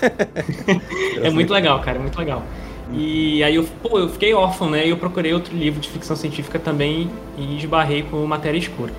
[1.23, 2.43] É muito legal, cara, é muito legal.
[2.93, 4.87] E aí eu, pô, eu fiquei órfão, né?
[4.87, 8.93] E eu procurei outro livro de ficção científica também e esbarrei com Matéria Escura.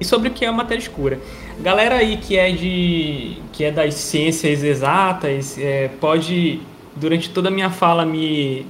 [0.00, 1.20] E sobre o que é matéria escura?
[1.60, 6.60] Galera aí que é de que é das ciências exatas, é, pode
[6.96, 8.66] durante toda a minha fala me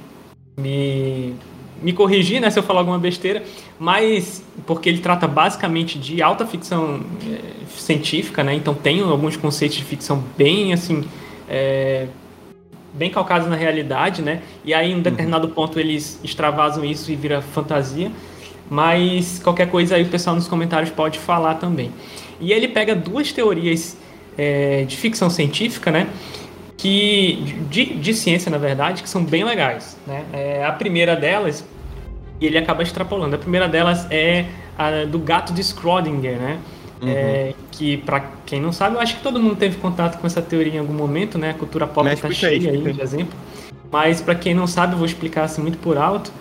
[0.59, 1.33] me
[1.81, 3.41] me corrigir, né, se eu falar alguma besteira,
[3.79, 8.53] mas porque ele trata basicamente de alta ficção é, científica, né?
[8.53, 11.03] Então tem alguns conceitos de ficção bem assim
[11.49, 12.07] é,
[12.93, 14.41] bem calcados na realidade, né?
[14.63, 18.11] E aí, em um determinado ponto, eles extravasam isso e vira fantasia.
[18.71, 21.91] Mas qualquer coisa aí o pessoal nos comentários pode falar também.
[22.39, 23.97] E ele pega duas teorias
[24.37, 26.07] é, de ficção científica, né?
[26.77, 29.97] Que, de, de ciência, na verdade, que são bem legais.
[30.07, 30.23] Né?
[30.31, 31.65] É, a primeira delas,
[32.39, 34.45] e ele acaba extrapolando, a primeira delas é
[34.77, 36.57] a do gato de Schrödinger, né?
[37.03, 40.41] É, que, pra quem não sabe, eu acho que todo mundo teve contato com essa
[40.41, 41.49] teoria em algum momento, né?
[41.49, 43.33] A cultura pop tá aí, cheia aí de exemplo.
[43.91, 46.31] Mas para quem não sabe, eu vou explicar assim muito por alto.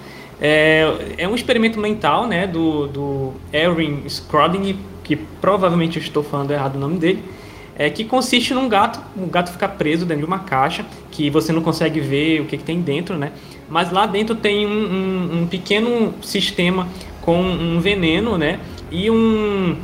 [0.40, 6.50] É, é um experimento mental, né, do, do Erwin Schrödinger, que provavelmente eu estou falando
[6.50, 7.22] errado o nome dele,
[7.76, 11.52] é, que consiste num gato, um gato ficar preso dentro de uma caixa, que você
[11.52, 13.32] não consegue ver o que, que tem dentro, né?
[13.68, 16.88] Mas lá dentro tem um, um- um pequeno sistema
[17.22, 18.60] com um veneno, né?
[18.90, 19.76] E um,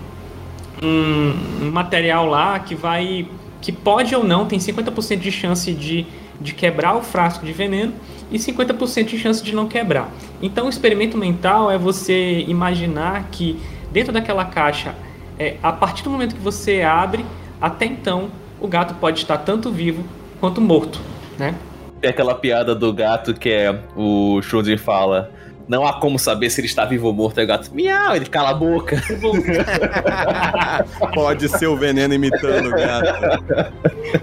[0.82, 3.26] um, um material lá que vai.
[3.60, 6.06] que pode ou não, tem 50% de chance de,
[6.40, 7.92] de quebrar o frasco de veneno
[8.30, 10.10] e 50% de chance de não quebrar.
[10.42, 13.58] Então o experimento mental é você imaginar que
[13.90, 14.94] dentro daquela caixa,
[15.38, 17.24] é, a partir do momento que você abre,
[17.60, 20.04] até então o gato pode estar tanto vivo
[20.40, 21.00] quanto morto.
[21.38, 21.54] Né?
[22.00, 25.30] Tem aquela piada do gato que é o Schrödinger fala.
[25.68, 27.38] Não há como saber se ele está vivo ou morto.
[27.38, 29.02] Aí o gato, miau, ele cala a boca.
[31.14, 33.72] Pode ser o veneno imitando o gato.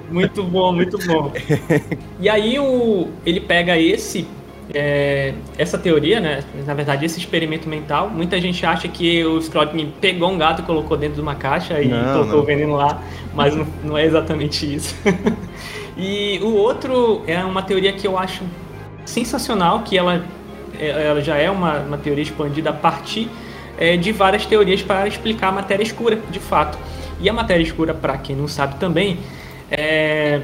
[0.10, 1.32] Muito bom, muito bom.
[2.20, 4.26] E aí o, ele pega esse
[4.74, 6.44] é, essa teoria, né?
[6.66, 8.10] Na verdade, esse experimento mental.
[8.10, 11.82] Muita gente acha que o Schrödinger pegou um gato e colocou dentro de uma caixa
[11.82, 12.40] e Não, colocou não.
[12.40, 13.02] o veneno lá,
[13.34, 14.96] mas não, não é exatamente isso.
[15.98, 18.44] e o outro é uma teoria que eu acho
[19.06, 20.22] sensacional, que ela, é-
[20.80, 23.30] ela já é uma, uma teoria expandida a partir
[23.78, 26.78] é, de várias teorias para explicar a matéria escura, de fato.
[27.20, 29.20] E a matéria escura, para quem não sabe também,
[29.72, 30.42] é,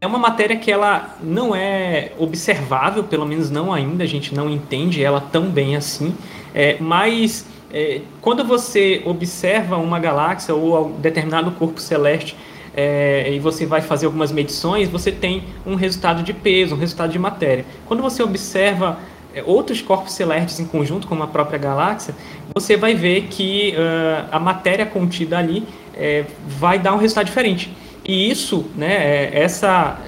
[0.00, 4.48] é uma matéria que ela não é observável, pelo menos não ainda, a gente não
[4.48, 6.14] entende ela tão bem assim,
[6.54, 12.36] é, mas é, quando você observa uma galáxia ou um determinado corpo celeste
[12.74, 17.10] é, e você vai fazer algumas medições, você tem um resultado de peso, um resultado
[17.10, 17.64] de matéria.
[17.86, 18.98] Quando você observa
[19.34, 22.14] é, outros corpos celestes em conjunto, como a própria galáxia,
[22.54, 27.70] você vai ver que ah, a matéria contida ali é, vai dar um resultado diferente.
[28.04, 29.98] E isso, né, é, essa,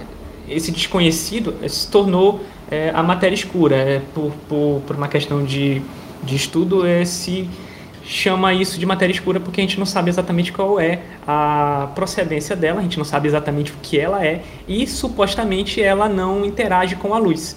[0.49, 2.41] esse desconhecido eh, se tornou
[2.71, 3.77] é, a matéria escura.
[3.77, 5.83] É, por, por, por uma questão de,
[6.23, 7.49] de estudo, é, se
[8.05, 12.57] chama isso de matéria escura porque a gente não sabe exatamente qual é a procedência
[12.57, 16.97] dela, a gente não sabe exatamente o que ela é e supostamente ela não interage
[16.97, 17.57] com a luz.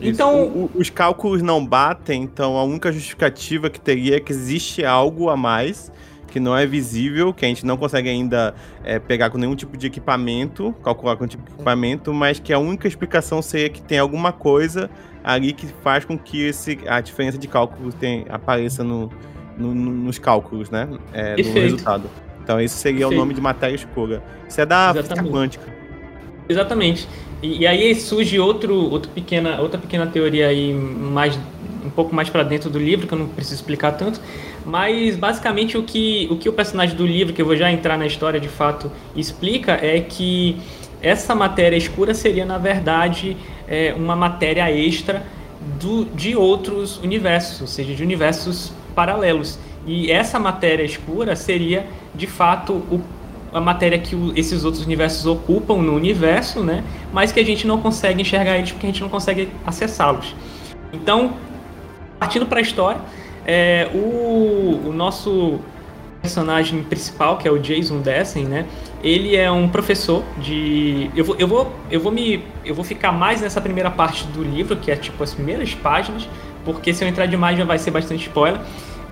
[0.00, 4.84] Então, O- os cálculos não batem, então a única justificativa que teria é que existe
[4.84, 5.90] algo a mais
[6.28, 9.74] que não é visível, que a gente não consegue ainda é, pegar com nenhum tipo
[9.74, 13.98] de equipamento, calcular com tipo de equipamento, mas que a única explicação seria que tem
[13.98, 14.90] alguma coisa
[15.24, 19.10] ali que faz com que esse, a diferença de cálculo tem, apareça no,
[19.56, 20.88] no- no- nos cálculos, né?
[21.12, 22.04] É, no resultado.
[22.42, 23.18] Então esse seria o Perfeito.
[23.20, 24.22] nome de matéria escura.
[24.48, 25.32] Isso é da física Exatamente.
[25.32, 25.76] quântica.
[26.48, 27.08] Exatamente.
[27.42, 31.38] E, e aí surge outro, outro pequena, outra pequena teoria aí mais
[31.84, 34.20] um pouco mais para dentro do livro que eu não preciso explicar tanto,
[34.64, 37.96] mas basicamente o que o que o personagem do livro que eu vou já entrar
[37.96, 40.56] na história de fato explica é que
[41.00, 43.36] essa matéria escura seria na verdade
[43.68, 45.24] é, uma matéria extra
[45.80, 49.58] do, de outros universos, ou seja, de universos paralelos.
[49.86, 53.00] E essa matéria escura seria de fato o
[53.52, 56.84] a matéria que o- esses outros universos ocupam no universo, né?
[57.10, 60.34] Mas que a gente não consegue enxergar eles porque a gente não consegue acessá-los.
[60.92, 61.34] Então,
[62.18, 63.00] partindo para a história,
[63.46, 65.58] é, o, o nosso
[66.20, 68.66] personagem principal, que é o Jason Dessen, né?
[69.02, 71.10] Ele é um professor de.
[71.14, 72.42] Eu vou, eu vou, eu vou me.
[72.64, 76.28] Eu vou ficar mais nessa primeira parte do livro, que é tipo as primeiras páginas,
[76.66, 78.60] porque se eu entrar demais já vai ser bastante spoiler.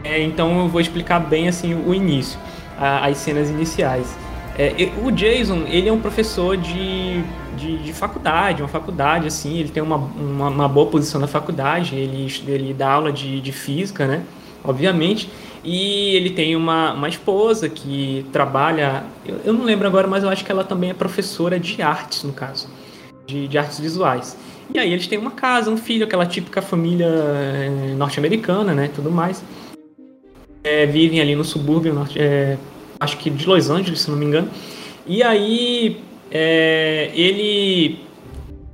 [0.02, 2.38] É, então eu vou explicar bem assim o início,
[2.76, 4.14] a, as cenas iniciais.
[4.56, 7.22] É, o Jason, ele é um professor de,
[7.56, 11.96] de, de, faculdade, uma faculdade, assim, ele tem uma, uma, uma, boa posição na faculdade,
[11.96, 14.22] ele, ele dá aula de, de física, né,
[14.62, 15.28] obviamente,
[15.64, 20.28] e ele tem uma, uma esposa que trabalha, eu, eu não lembro agora, mas eu
[20.28, 22.68] acho que ela também é professora de artes, no caso,
[23.26, 24.36] de, de artes visuais.
[24.72, 29.10] E aí eles têm uma casa, um filho, aquela típica família eh, norte-americana, né, tudo
[29.10, 29.44] mais.
[30.62, 32.56] É, vivem ali no subúrbio norte, é,
[32.98, 34.48] acho que de Los Angeles, se não me engano.
[35.06, 36.00] E aí
[36.30, 37.98] é, ele,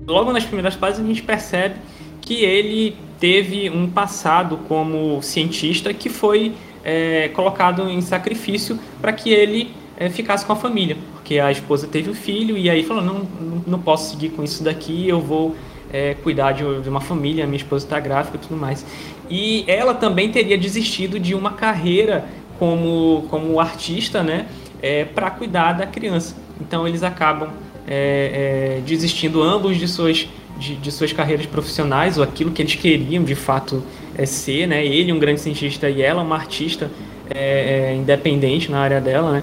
[0.06, 1.74] logo nas primeiras páginas, a gente percebe
[2.20, 6.52] que ele teve um passado como cientista que foi
[6.84, 11.86] é, colocado em sacrifício para que ele é, ficasse com a família, porque a esposa
[11.86, 13.26] teve um filho e aí falou não,
[13.66, 15.54] não posso seguir com isso daqui, eu vou
[15.92, 18.84] é, cuidar de, de, uma família, minha esposa está grávida e tudo mais.
[19.28, 22.24] E ela também teria desistido de uma carreira
[22.58, 24.46] como, como artista, né,
[24.82, 26.36] é, para cuidar da criança.
[26.60, 27.50] Então eles acabam
[27.86, 30.28] é, é, desistindo ambos de suas,
[30.58, 33.82] de, de, suas carreiras profissionais ou aquilo que eles queriam de fato
[34.16, 34.84] é, ser, né?
[34.84, 36.90] Ele um grande cientista e ela uma artista
[37.28, 39.42] é, é, independente na área dela, né?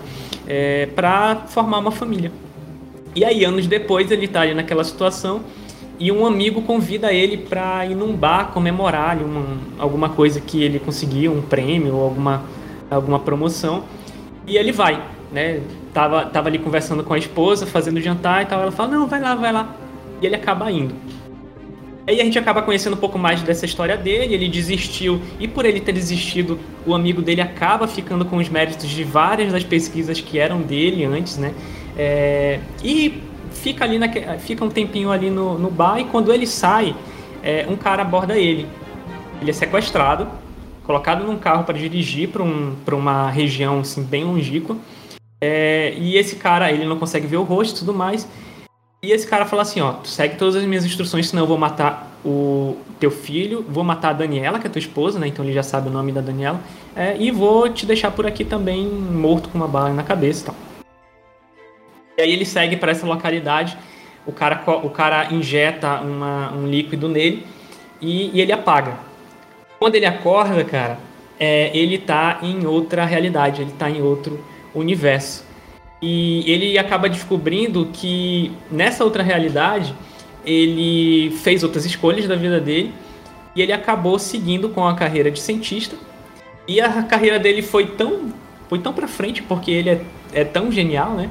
[0.96, 2.32] para formar uma família.
[3.14, 5.42] E aí anos depois ele está ali naquela situação
[6.00, 10.80] e um amigo convida ele para ir num bar comemorar uma, alguma coisa que ele
[10.80, 12.44] conseguiu, um prêmio ou alguma
[12.90, 13.84] alguma promoção.
[14.46, 15.62] E ele vai, né?
[15.94, 18.62] Tava, tava ali conversando com a esposa, fazendo jantar e tal.
[18.62, 19.76] Ela fala: Não, vai lá, vai lá.
[20.22, 20.96] E ele acaba indo.
[22.08, 24.34] Aí a gente acaba conhecendo um pouco mais dessa história dele.
[24.34, 28.90] Ele desistiu, e por ele ter desistido, o amigo dele acaba ficando com os méritos
[28.90, 31.54] de várias das pesquisas que eram dele antes, né?
[31.98, 33.22] É, e
[33.62, 36.96] fica ali naque, fica um tempinho ali no, no bar, e quando ele sai,
[37.44, 38.68] é, um cara aborda ele.
[39.42, 40.28] Ele é sequestrado
[40.88, 44.78] colocado num carro para dirigir para um, uma região assim, bem longínqua.
[45.42, 48.28] É, e esse cara, ele não consegue ver o rosto e tudo mais.
[49.04, 51.58] E esse cara fala assim, ó, tu segue todas as minhas instruções, senão eu vou
[51.58, 55.28] matar o teu filho, vou matar a Daniela, que é tua esposa, né?
[55.28, 56.60] Então ele já sabe o nome da Daniela.
[56.96, 60.46] É, e vou te deixar por aqui também morto com uma bala na cabeça e
[60.46, 60.56] tal.
[62.18, 63.78] E aí ele segue para essa localidade,
[64.26, 67.46] o cara, o cara injeta uma, um líquido nele
[68.02, 68.98] e, e ele apaga.
[69.78, 70.98] Quando ele acorda, cara,
[71.40, 74.44] é, ele tá em outra realidade, ele tá em outro
[74.74, 75.46] universo.
[76.02, 79.94] E ele acaba descobrindo que nessa outra realidade
[80.46, 82.94] ele fez outras escolhas da vida dele
[83.56, 85.96] e ele acabou seguindo com a carreira de cientista.
[86.68, 88.34] E a carreira dele foi tão
[88.68, 90.02] foi tão para frente porque ele é,
[90.34, 91.30] é tão genial, né?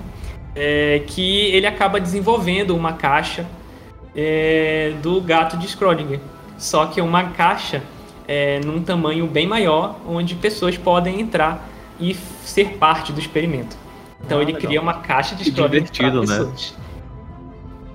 [0.57, 3.47] É, que ele acaba desenvolvendo uma caixa
[4.17, 6.19] é, do gato de Schrödinger.
[6.57, 7.83] Só que é uma caixa
[8.27, 11.69] é, num tamanho bem maior, onde pessoas podem entrar
[12.01, 13.77] e ser parte do experimento.
[14.25, 14.69] Então ah, ele legal.
[14.69, 16.27] cria uma caixa de história divertido, né?
[16.27, 16.75] pessoas.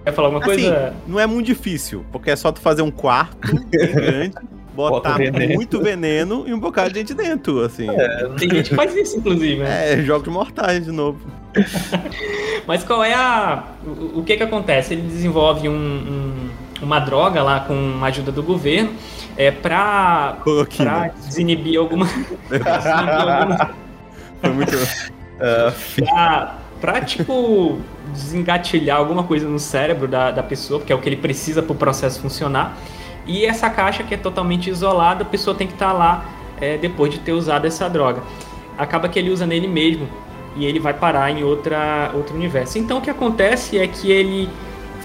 [0.03, 0.93] Quer falar alguma assim, coisa?
[1.07, 3.37] Não é muito difícil, porque é só tu fazer um quarto
[3.69, 4.35] bem grande,
[4.73, 5.53] botar veneno.
[5.53, 7.87] muito veneno e um bocado de gente dentro, assim.
[7.89, 9.57] É, tem gente que faz isso, inclusive.
[9.57, 9.93] Né?
[9.93, 11.19] É, jogos mortais de novo.
[12.67, 13.63] Mas qual é a.
[13.85, 14.93] O, o que que acontece?
[14.93, 16.49] Ele desenvolve um, um,
[16.81, 18.93] uma droga lá com a ajuda do governo
[19.37, 20.37] é, para
[21.25, 22.07] desinibir alguma.
[24.39, 24.75] Foi muito.
[24.75, 27.79] Uh, pra, pra, tipo,
[28.13, 31.73] desengatilhar alguma coisa no cérebro da, da pessoa, porque é o que ele precisa para
[31.73, 32.77] o processo funcionar.
[33.25, 36.25] E essa caixa que é totalmente isolada, a pessoa tem que estar tá lá
[36.59, 38.21] é, depois de ter usado essa droga.
[38.77, 40.07] Acaba que ele usa nele mesmo
[40.55, 42.77] e ele vai parar em outra, outro universo.
[42.77, 44.49] Então o que acontece é que ele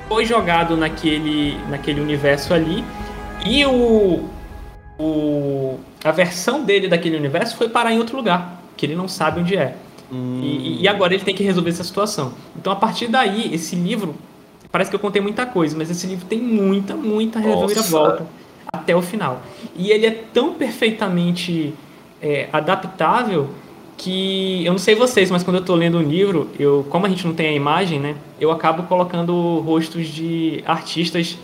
[0.08, 2.84] foi jogado naquele, naquele universo ali
[3.44, 4.28] e o,
[4.98, 9.40] o, a versão dele daquele universo foi parar em outro lugar, que ele não sabe
[9.40, 9.76] onde é.
[10.12, 10.40] Hum.
[10.42, 12.32] E, e, agora ele tem que resolver essa situação.
[12.56, 14.14] Então, a partir daí, esse livro.
[14.70, 18.26] Parece que eu contei muita coisa, mas esse livro tem muita, muita reviravolta
[18.72, 19.40] até o final.
[19.74, 21.72] E ele é tão perfeitamente
[22.20, 23.50] é, adaptável
[23.96, 27.08] que eu não sei vocês, mas quando eu estou lendo um livro, eu, como a
[27.08, 31.38] gente não tem a imagem, né, eu acabo colocando rostos de artistas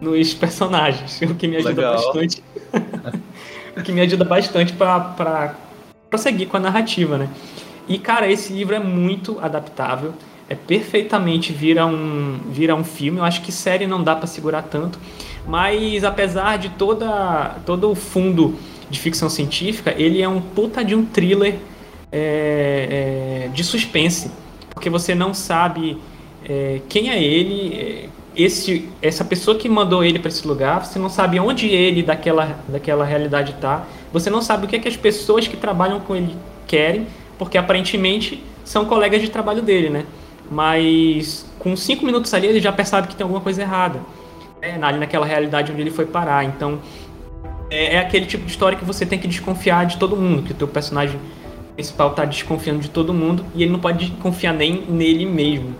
[0.00, 1.94] nos personagens, o que me ajuda Legal.
[1.94, 2.42] bastante.
[3.76, 5.54] o que me ajuda bastante para
[6.08, 7.28] prosseguir com a narrativa, né?
[7.88, 10.12] E cara, esse livro é muito adaptável,
[10.48, 13.18] é perfeitamente vira um vira um filme.
[13.18, 14.98] Eu acho que série não dá para segurar tanto,
[15.46, 18.54] mas apesar de toda todo o fundo
[18.88, 21.56] de ficção científica, ele é um puta de um thriller
[22.12, 24.30] é, é, de suspense,
[24.70, 25.98] porque você não sabe
[26.48, 30.98] é, quem é ele, é, esse, essa pessoa que mandou ele para esse lugar, você
[30.98, 34.88] não sabe onde ele daquela, daquela realidade está, você não sabe o que, é que
[34.88, 36.36] as pessoas que trabalham com ele
[36.66, 37.06] querem,
[37.38, 40.04] porque aparentemente são colegas de trabalho dele, né?
[40.50, 44.00] Mas com cinco minutos ali ele já percebe que tem alguma coisa errada,
[44.60, 44.78] né?
[44.80, 46.44] ali naquela realidade onde ele foi parar.
[46.44, 46.78] Então
[47.70, 50.52] é, é, aquele tipo de história que você tem que desconfiar de todo mundo, que
[50.52, 51.18] o teu personagem
[51.76, 55.76] principal tá desconfiando de todo mundo e ele não pode confiar nem nele mesmo.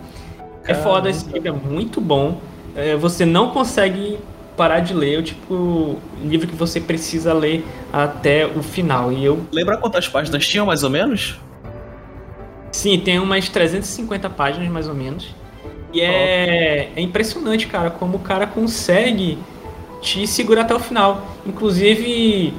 [0.65, 2.39] É foda, esse livro é muito bom.
[2.75, 4.19] É, você não consegue
[4.57, 9.13] parar de ler, é o tipo livro que você precisa ler até o final.
[9.13, 9.47] E eu.
[9.51, 11.41] Lembra quantas páginas tinham mais ou menos?
[12.73, 15.35] Sim, tem umas 350 páginas mais ou menos.
[15.93, 19.39] E é, é impressionante, cara, como o cara consegue
[20.03, 21.27] te segurar até o final.
[21.47, 22.53] Inclusive,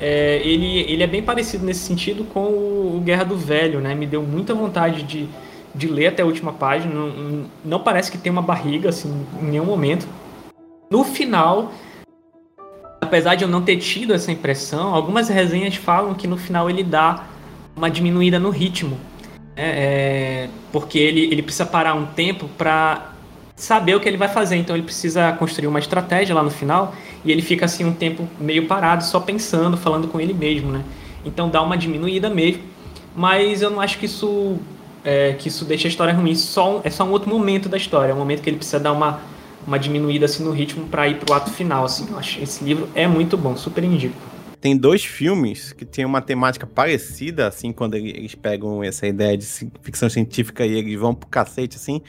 [0.00, 3.94] é, ele, ele é bem parecido nesse sentido com o, Guerra do Velho, né?
[3.94, 5.28] Me deu muita vontade de
[5.74, 6.92] de ler até a última página.
[6.94, 10.06] Não, não parece que tem uma barriga, assim, em nenhum momento.
[10.90, 11.72] No final,
[13.00, 16.82] apesar de eu não ter tido essa impressão, algumas resenhas falam que no final ele
[16.82, 17.24] dá
[17.76, 18.98] uma diminuída no ritmo.
[19.56, 19.62] Né?
[19.62, 23.12] É, porque ele, ele precisa parar um tempo para
[23.54, 24.56] saber o que ele vai fazer.
[24.56, 26.94] Então ele precisa construir uma estratégia lá no final
[27.24, 30.84] e ele fica assim um tempo meio parado, só pensando, falando com ele mesmo, né?
[31.24, 32.62] Então dá uma diminuída mesmo.
[33.14, 34.58] Mas eu não acho que isso
[35.04, 36.34] é, que isso deixa a história ruim.
[36.34, 38.92] Só, é só um outro momento da história, é um momento que ele precisa dar
[38.92, 39.20] uma,
[39.66, 41.84] uma diminuída assim, no ritmo para ir pro ato final.
[41.84, 42.06] Assim.
[42.10, 44.14] Eu acho esse livro é muito bom, super indico.
[44.60, 49.46] Tem dois filmes que tem uma temática parecida, assim, quando eles pegam essa ideia de
[49.80, 52.02] ficção científica e eles vão pro cacete, assim.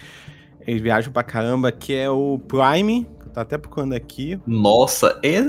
[0.68, 4.40] Eles viajam pra caramba, que é o Prime, tô até procurando aqui.
[4.46, 5.42] Nossa, é.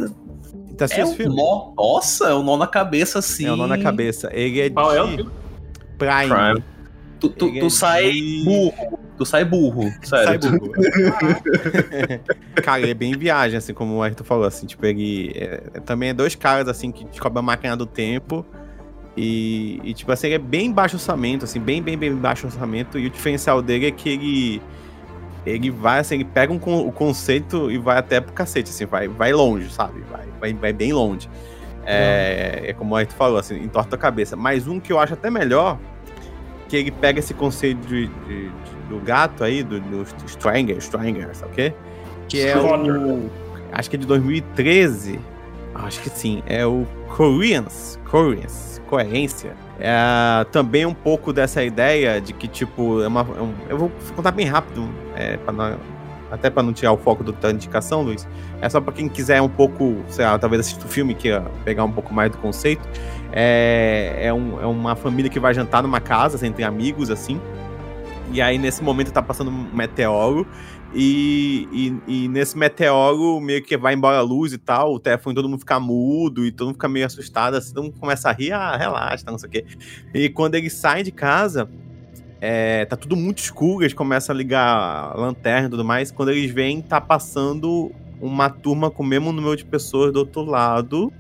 [0.77, 1.37] Tá é um filme?
[1.37, 3.47] nó, nossa, é um nó na cabeça, assim.
[3.47, 4.31] É um nó na cabeça.
[4.33, 5.31] Ele é Qual de é o filme?
[5.99, 6.29] Prime.
[6.29, 6.65] Prime.
[7.21, 8.99] Tu, tu, Ele é tu sai de- burro.
[9.17, 10.25] Tu sai burro, sério.
[10.27, 10.73] Sai burro.
[12.63, 15.81] Cara, ele é bem viagem, assim, como o Arthur falou, assim, tipo, ele é- é-
[15.81, 18.45] também é dois caras, assim, que descobrem a máquina do tempo
[19.17, 22.99] e, e, tipo assim, ele é bem baixo orçamento, assim, bem, bem, bem baixo orçamento
[22.99, 24.63] e o diferencial dele é que ele
[25.45, 29.09] ele vai, assim, ele pega um o conceito e vai até pro cacete, assim, vai,
[29.09, 30.03] vai longe, sabe?
[30.11, 31.29] Vai, vai, vai bem longe.
[31.85, 34.37] É, é como o Arthur falou, assim, entorta a cabeça.
[34.37, 35.79] Mas um que eu acho até melhor,
[36.69, 38.53] que ele pega esse conceito de, de- de-
[38.89, 41.73] do gato aí, do, do Stranger, Stranger, sabe o quê?
[42.29, 43.31] Que é o.
[43.73, 45.19] Acho que é de 2013.
[45.75, 46.43] Acho que sim.
[46.47, 47.99] É o Koreans.
[48.11, 48.81] Koreans.
[48.87, 49.55] Coerência.
[49.81, 53.21] É também um pouco dessa ideia de que, tipo, é uma.
[53.21, 55.79] é um- eu vou contar bem rápido, é, pra não-
[56.31, 58.29] até para não tirar o foco do- da indicação, Luiz.
[58.61, 61.29] É só para quem quiser um pouco, sei lá, talvez assistir o filme, que
[61.65, 62.87] pegar um pouco mais do conceito.
[63.33, 67.41] É, é, um- é uma família que vai jantar numa casa, assim, entre amigos, assim.
[68.31, 70.47] E aí, nesse momento, tá passando um meteoro.
[70.95, 74.95] E, e, e nesse meteoro, meio que vai embora a luz e tal.
[74.95, 77.55] O telefone, todo mundo fica mudo e todo mundo fica meio assustado.
[77.55, 79.65] Assim, todo mundo começa a rir, ah, relaxa, não sei o quê.
[80.13, 81.69] E quando eles saem de casa,
[82.41, 83.83] é, tá tudo muito escuro.
[83.83, 86.11] Eles começam a ligar a lanterna e tudo mais.
[86.11, 87.91] Quando eles veem, tá passando
[88.21, 91.13] uma turma com o mesmo número de pessoas do outro lado.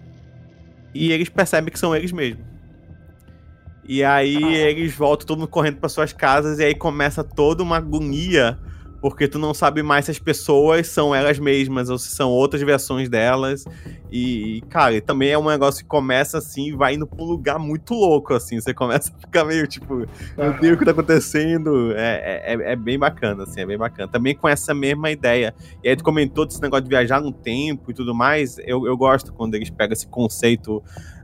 [0.94, 2.52] E eles percebem que são eles mesmos.
[3.84, 7.78] E aí eles voltam todo mundo correndo para suas casas e aí começa toda uma
[7.78, 8.58] agonia,
[9.02, 12.62] porque tu não sabe mais se as pessoas são elas mesmas ou se são outras
[12.62, 13.64] versões delas.
[14.12, 17.58] E, cara, também é um negócio que começa assim e vai indo pra um lugar
[17.58, 18.60] muito louco, assim.
[18.60, 20.06] Você começa a ficar meio tipo,
[20.38, 21.92] meu Deus, o que tá acontecendo?
[21.96, 24.06] É, é, é bem bacana, assim, é bem bacana.
[24.06, 25.52] Também com essa mesma ideia.
[25.82, 28.56] E aí tu comentou desse negócio de viajar no tempo e tudo mais.
[28.58, 30.80] Eu, eu gosto quando eles pegam esse conceito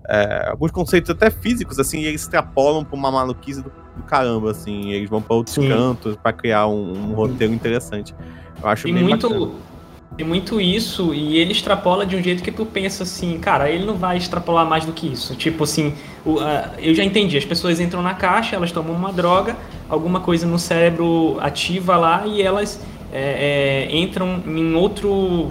[0.09, 4.50] é, alguns conceitos até físicos, assim, e eles extrapolam pra uma maluquice do, do caramba,
[4.50, 5.68] assim, eles vão pra outros Sim.
[5.68, 8.14] cantos pra criar um, um roteiro interessante.
[8.62, 9.50] Eu acho Tem bem muito, bacana.
[10.16, 13.84] tem muito isso e ele extrapola de um jeito que tu pensa assim, cara, ele
[13.84, 15.34] não vai extrapolar mais do que isso.
[15.36, 15.94] Tipo assim,
[16.24, 19.56] o- a- eu já entendi, as pessoas entram na caixa, elas tomam uma droga,
[19.88, 22.80] alguma coisa no cérebro ativa lá e elas
[23.12, 25.50] é, é, entram em outro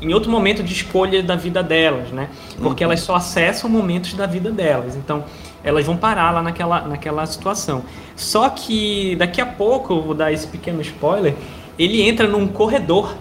[0.00, 2.28] em outro momento de escolha da vida delas, né?
[2.62, 4.96] Porque elas só acessam momentos da vida delas.
[4.96, 5.24] Então,
[5.62, 7.82] elas vão parar lá naquela, naquela situação.
[8.14, 11.34] Só que daqui a pouco, eu vou dar esse pequeno spoiler,
[11.78, 13.16] ele entra num corredor.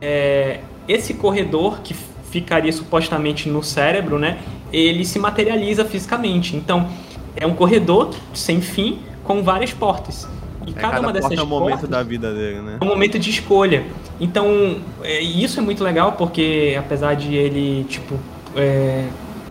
[0.00, 1.94] É, esse corredor que
[2.30, 4.38] ficaria supostamente no cérebro, né?
[4.72, 6.56] Ele se materializa fisicamente.
[6.56, 6.88] Então,
[7.36, 10.28] é um corredor sem fim com várias portas.
[10.66, 12.78] E É, cada, uma dessas porta é um momento portas da vida dele, né?
[12.80, 13.84] é um momento de escolha.
[14.20, 18.16] Então, é, isso é muito legal porque, apesar de ele, tipo,
[18.56, 19.06] é,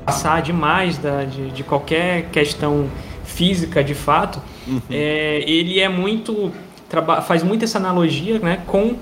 [0.05, 2.87] passar demais da, de, de qualquer questão
[3.23, 4.81] física de fato, Uhum.
[4.91, 6.51] é, ele é muito.
[7.23, 8.95] faz muito essa analogia né, com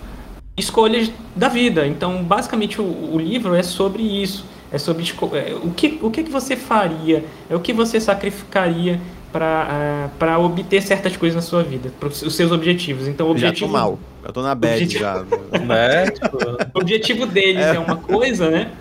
[0.56, 1.86] escolhas da vida.
[1.86, 4.46] Então, basicamente, o, o livro é sobre isso.
[4.72, 5.04] É sobre
[5.34, 9.00] é, o, que, o que, que você faria, é o que você sacrificaria
[9.32, 13.08] para obter certas coisas na sua vida, para os seus objetivos.
[13.08, 14.00] Então, o Já objetivo, tô mal.
[14.24, 15.26] Eu tô na bad Objetivo- já.
[15.60, 16.12] Né?
[16.12, 16.38] Tipo,
[16.74, 17.80] o objetivo deles é.
[17.80, 18.72] uma coisa, né?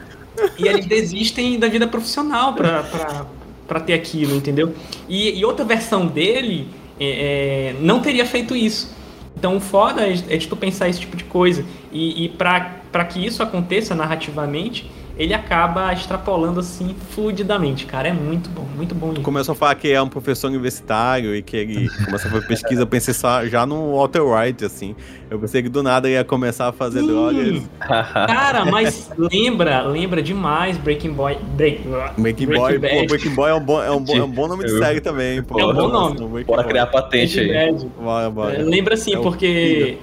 [0.59, 4.75] E eles desistem da vida profissional para ter aquilo, entendeu?
[5.09, 6.69] E, e outra versão dele
[7.01, 8.95] é, é, não teria feito isso.
[9.37, 11.65] Então o foda é, é de tu pensar esse tipo de coisa.
[11.93, 18.09] E, e para que isso aconteça narrativamente, ele acaba extrapolando assim fluidamente, cara.
[18.09, 19.23] É muito bom, muito bom isso.
[19.23, 22.83] Começou a falar que é um professor universitário e que ele começou a fazer pesquisa,
[22.83, 24.95] eu pensei só, já no Walter White, assim.
[25.31, 27.07] Eu pensei que do nada ia começar a fazer Sim.
[27.09, 27.63] drogas.
[27.81, 31.37] Cara, mas lembra, lembra demais Breaking Boy.
[31.57, 31.83] Break,
[32.19, 34.47] Breaking Breaking Boy, pô, Breaking Boy é um bom, é um bom, é um bom
[34.49, 35.59] nome de Eu- série também, pô.
[35.59, 36.45] É um bom nome.
[36.45, 37.49] Bora criar patente aí.
[37.49, 37.91] Breaking.
[38.01, 38.63] Bora, bora.
[38.63, 39.99] Lembra sim, É porque.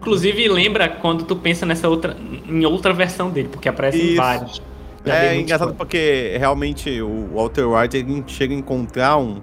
[0.00, 2.16] Inclusive, lembra quando tu pensa nessa outra.
[2.48, 4.16] em outra versão dele, porque aparecem Isso.
[4.16, 4.62] vários.
[5.04, 5.76] Já É engraçado spoiler.
[5.76, 9.40] porque realmente o Walter White ele chega a encontrar um,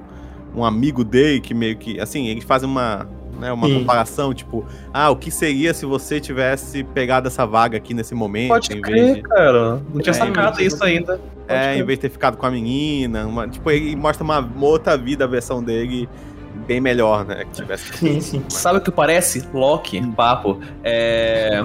[0.56, 2.00] um amigo dele que meio que.
[2.00, 3.08] Assim, eles fazem uma,
[3.40, 3.80] né, uma Sim.
[3.80, 8.50] comparação, tipo, ah, o que seria se você tivesse pegado essa vaga aqui nesse momento?
[8.50, 9.82] Pode em vez crer, de, cara.
[9.94, 11.20] Não tinha É, sacado isso ainda.
[11.48, 11.78] é, crer.
[11.82, 13.26] em vez de ter ficado com a menina.
[13.26, 16.08] Uma, tipo, ele mostra uma, uma outra vida, a versão dele,
[16.56, 17.44] bem melhor, né?
[17.46, 17.94] Que tivesse.
[17.98, 18.46] Sim, sim.
[18.50, 19.48] Sabe o que parece?
[19.54, 20.60] Loki, papo.
[20.84, 21.62] É.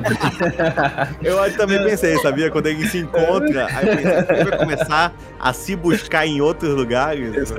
[1.22, 2.50] Eu também pensei, sabia?
[2.50, 7.52] Quando ele se encontra, aí ele vai começar a se buscar em outros lugares.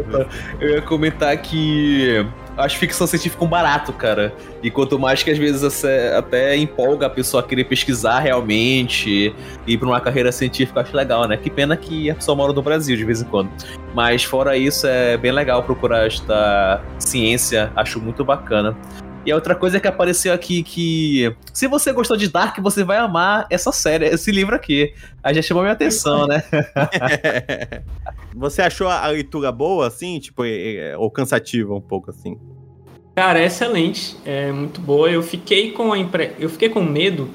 [0.60, 2.26] Eu ia comentar que
[2.58, 4.34] acho ficção científica um barato, cara.
[4.62, 5.84] E quanto mais que às vezes
[6.18, 9.34] até empolga a pessoa a querer pesquisar realmente,
[9.66, 11.38] ir pra uma carreira científica, acho legal, né?
[11.38, 13.49] Que pena que a pessoa mora no Brasil de vez em quando.
[13.93, 18.76] Mas fora isso, é bem legal procurar esta ciência, acho muito bacana.
[19.26, 22.98] E a outra coisa que apareceu aqui que se você gostou de Dark, você vai
[22.98, 24.94] amar essa série, esse livro aqui.
[25.22, 26.44] Aí já chamou minha atenção, né?
[28.34, 30.20] Você achou a leitura boa, assim?
[30.20, 32.38] Tipo, é- é- ou cansativa um pouco, assim?
[33.16, 35.10] Cara, é excelente, é muito boa.
[35.10, 36.32] Eu fiquei com a impre...
[36.40, 37.30] eu fiquei com medo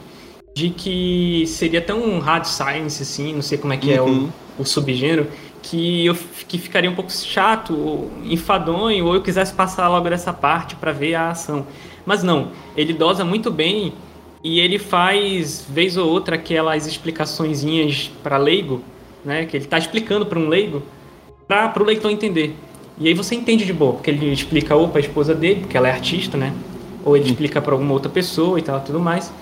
[0.54, 4.30] de que seria tão hard science assim, não sei como é que é Uhum.
[4.58, 5.26] o, o subgênero,
[5.68, 10.76] que eu que ficaria um pouco chato, enfadonho, ou eu quisesse passar logo dessa parte
[10.76, 11.66] pra ver a ação.
[12.04, 13.92] Mas não, ele dosa muito bem
[14.44, 18.80] e ele faz vez ou outra aquelas explicaçõezinhas para leigo,
[19.24, 20.82] né, que ele tá explicando para um leigo,
[21.48, 22.54] para o leitor entender.
[22.98, 25.76] E aí você entende de boa, porque ele explica ou para a esposa dele, porque
[25.76, 26.54] ela é artista, né?
[27.04, 29.32] Ou ele explica para alguma outra pessoa e tal, tudo mais.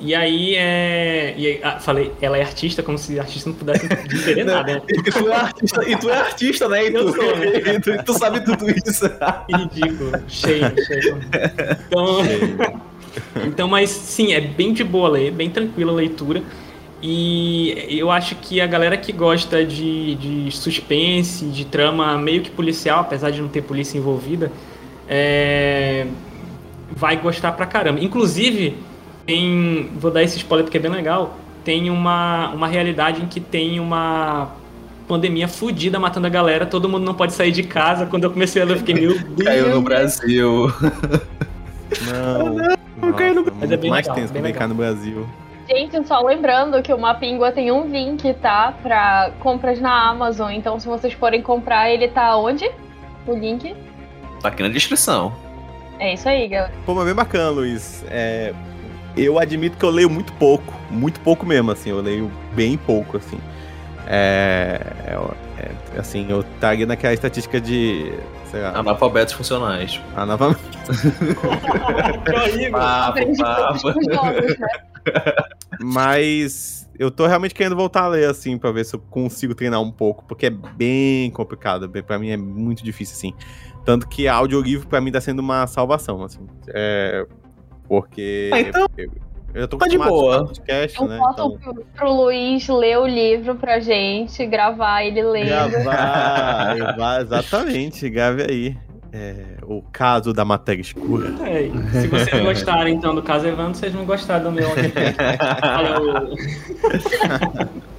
[0.00, 1.34] E aí é.
[1.36, 4.82] E aí, ah, falei, ela é artista, como se artista não pudesse entender nada, né?
[4.88, 6.86] E tu é artista, e tu, é artista, né?
[6.86, 7.74] E tu, sou, né?
[7.74, 9.08] e tu, tu sabe tudo isso.
[9.46, 11.20] Que ridículo, cheio, cheio.
[11.86, 12.18] Então,
[13.46, 16.42] então, mas sim, é bem de boa ler, bem tranquila a leitura.
[17.02, 22.50] E eu acho que a galera que gosta de, de suspense, de trama meio que
[22.50, 24.52] policial, apesar de não ter polícia envolvida,
[25.08, 26.06] é,
[26.90, 28.00] vai gostar pra caramba.
[28.00, 28.76] Inclusive,
[29.30, 29.88] tem.
[29.94, 31.36] Vou dar esse spoiler porque é bem legal.
[31.64, 34.50] Tem uma, uma realidade em que tem uma
[35.06, 38.06] pandemia fudida matando a galera, todo mundo não pode sair de casa.
[38.06, 39.36] Quando eu comecei a ler, eu fiquei, meu Deus.
[39.46, 40.72] Caiu no Brasil.
[42.06, 43.08] Não.
[43.08, 44.60] Eu caí no- Nossa, Mas é bem mais legal, tenso bem legal.
[44.60, 45.26] cá no Brasil.
[45.68, 48.74] Gente, só lembrando que o Mapingua tem um link, tá?
[48.82, 50.50] Pra compras na Amazon.
[50.50, 52.68] Então, se vocês forem comprar, ele tá onde?
[53.26, 53.74] O link?
[54.42, 55.32] Tá aqui na descrição.
[55.98, 56.72] É isso aí, galera.
[56.84, 58.04] Pô, mas bem bacana, Luiz.
[58.08, 58.52] É,
[59.16, 60.72] eu admito que eu leio muito pouco.
[60.90, 61.90] Muito pouco mesmo, assim.
[61.90, 63.38] Eu leio bem pouco, assim.
[64.06, 65.64] É, é-
[65.96, 68.12] é- assim, eu estaria naquela estatística de.
[68.50, 70.00] Sei lá, Analfabetos funcionais.
[70.16, 70.56] analfa-
[72.24, 72.72] Que horrível.
[72.72, 74.56] Papo, né?
[75.80, 79.80] Mas eu tô realmente querendo voltar a ler, assim, pra ver se eu consigo treinar
[79.80, 81.88] um pouco, porque é bem complicado.
[81.88, 83.34] Pra mim é muito difícil, assim.
[83.84, 86.40] Tanto que audiolivro pra mim tá sendo uma salvação, assim.
[86.68, 87.26] É,
[87.90, 88.50] porque.
[88.52, 89.10] Ah, então eu,
[89.52, 90.44] eu tô tá de boa.
[90.46, 91.18] podcast, Eu né?
[91.32, 95.72] Então, pro, pro Luiz ler o livro pra gente, gravar ele lendo.
[95.72, 98.78] gravar, gravar, exatamente, grave aí.
[99.12, 101.34] É, o caso da matéria escura.
[101.44, 101.68] É,
[102.00, 104.94] se vocês gostarem, então, do caso Evandro, vocês vão gostar do meu audiobook.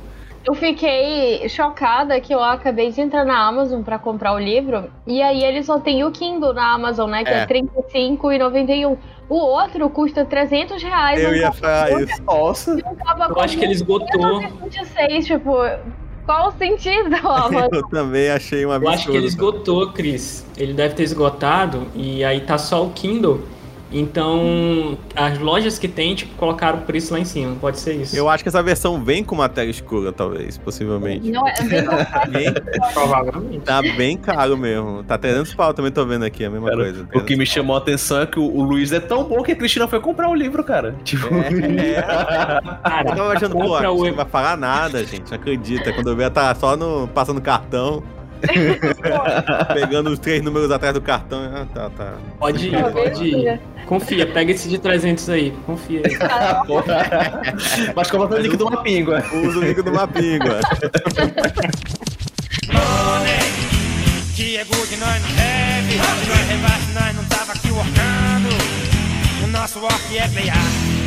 [0.44, 4.86] Eu fiquei chocada que eu acabei de entrar na Amazon pra comprar o livro.
[5.06, 7.24] E aí ele só tem o Kindle na Amazon, né?
[7.24, 7.46] Que é, É.
[7.46, 8.98] R$ 35,91.
[9.30, 11.22] O outro custa 300 reais.
[11.24, 12.22] Eu ia falar isso.
[12.24, 12.72] Nossa.
[12.72, 14.42] Eu acho que ele esgotou.
[14.42, 15.54] com 26, tipo,
[16.26, 17.70] qual o sentido, Amazon?
[17.72, 18.94] Eu também achei um Eu absurdo.
[18.96, 20.46] acho que ele esgotou, Cris.
[20.58, 23.42] Ele deve ter esgotado e aí tá só o Kindle.
[23.92, 27.56] Então, as lojas que tem, tipo, colocaram o preço lá em cima.
[27.60, 28.16] Pode ser isso.
[28.16, 31.30] Eu acho que essa versão vem com matéria escura, talvez, possivelmente.
[31.30, 31.54] Não é,
[32.30, 32.54] Bem-
[32.94, 33.60] Provavelmente.
[33.66, 35.04] tá bem caro mesmo.
[35.04, 37.08] Tá 300 pau, também tô vendo aqui a mesma Cara, coisa.
[37.14, 39.52] o que me chamou a atenção é que o, o Luiz é tão bom que
[39.52, 40.96] a Cristina foi comprar o livro, cara.
[41.04, 42.02] Tipo, É.
[42.02, 45.30] Cara, Eu tava achando, pô, o- gente não vai falar nada, gente.
[45.30, 45.92] Não acredita.
[45.94, 48.04] Quando eu ela tá só no, passando cartão.
[49.74, 51.42] pegando os três números atrás do cartão.
[51.54, 52.14] Ah, tá, tá.
[52.40, 53.60] Pode ir, pode ir.
[53.86, 55.54] Confia, pega esse de 300 aí.
[55.66, 56.18] Confia aí.
[57.96, 59.24] Mas como eu link de uma pingua.
[59.34, 60.60] Usa o link do Mapingua.
[64.36, 65.98] Que é good, nós não deve.
[65.98, 68.50] Nós rebate, nós não tava aqui workando.
[69.44, 71.01] O nosso work é playar.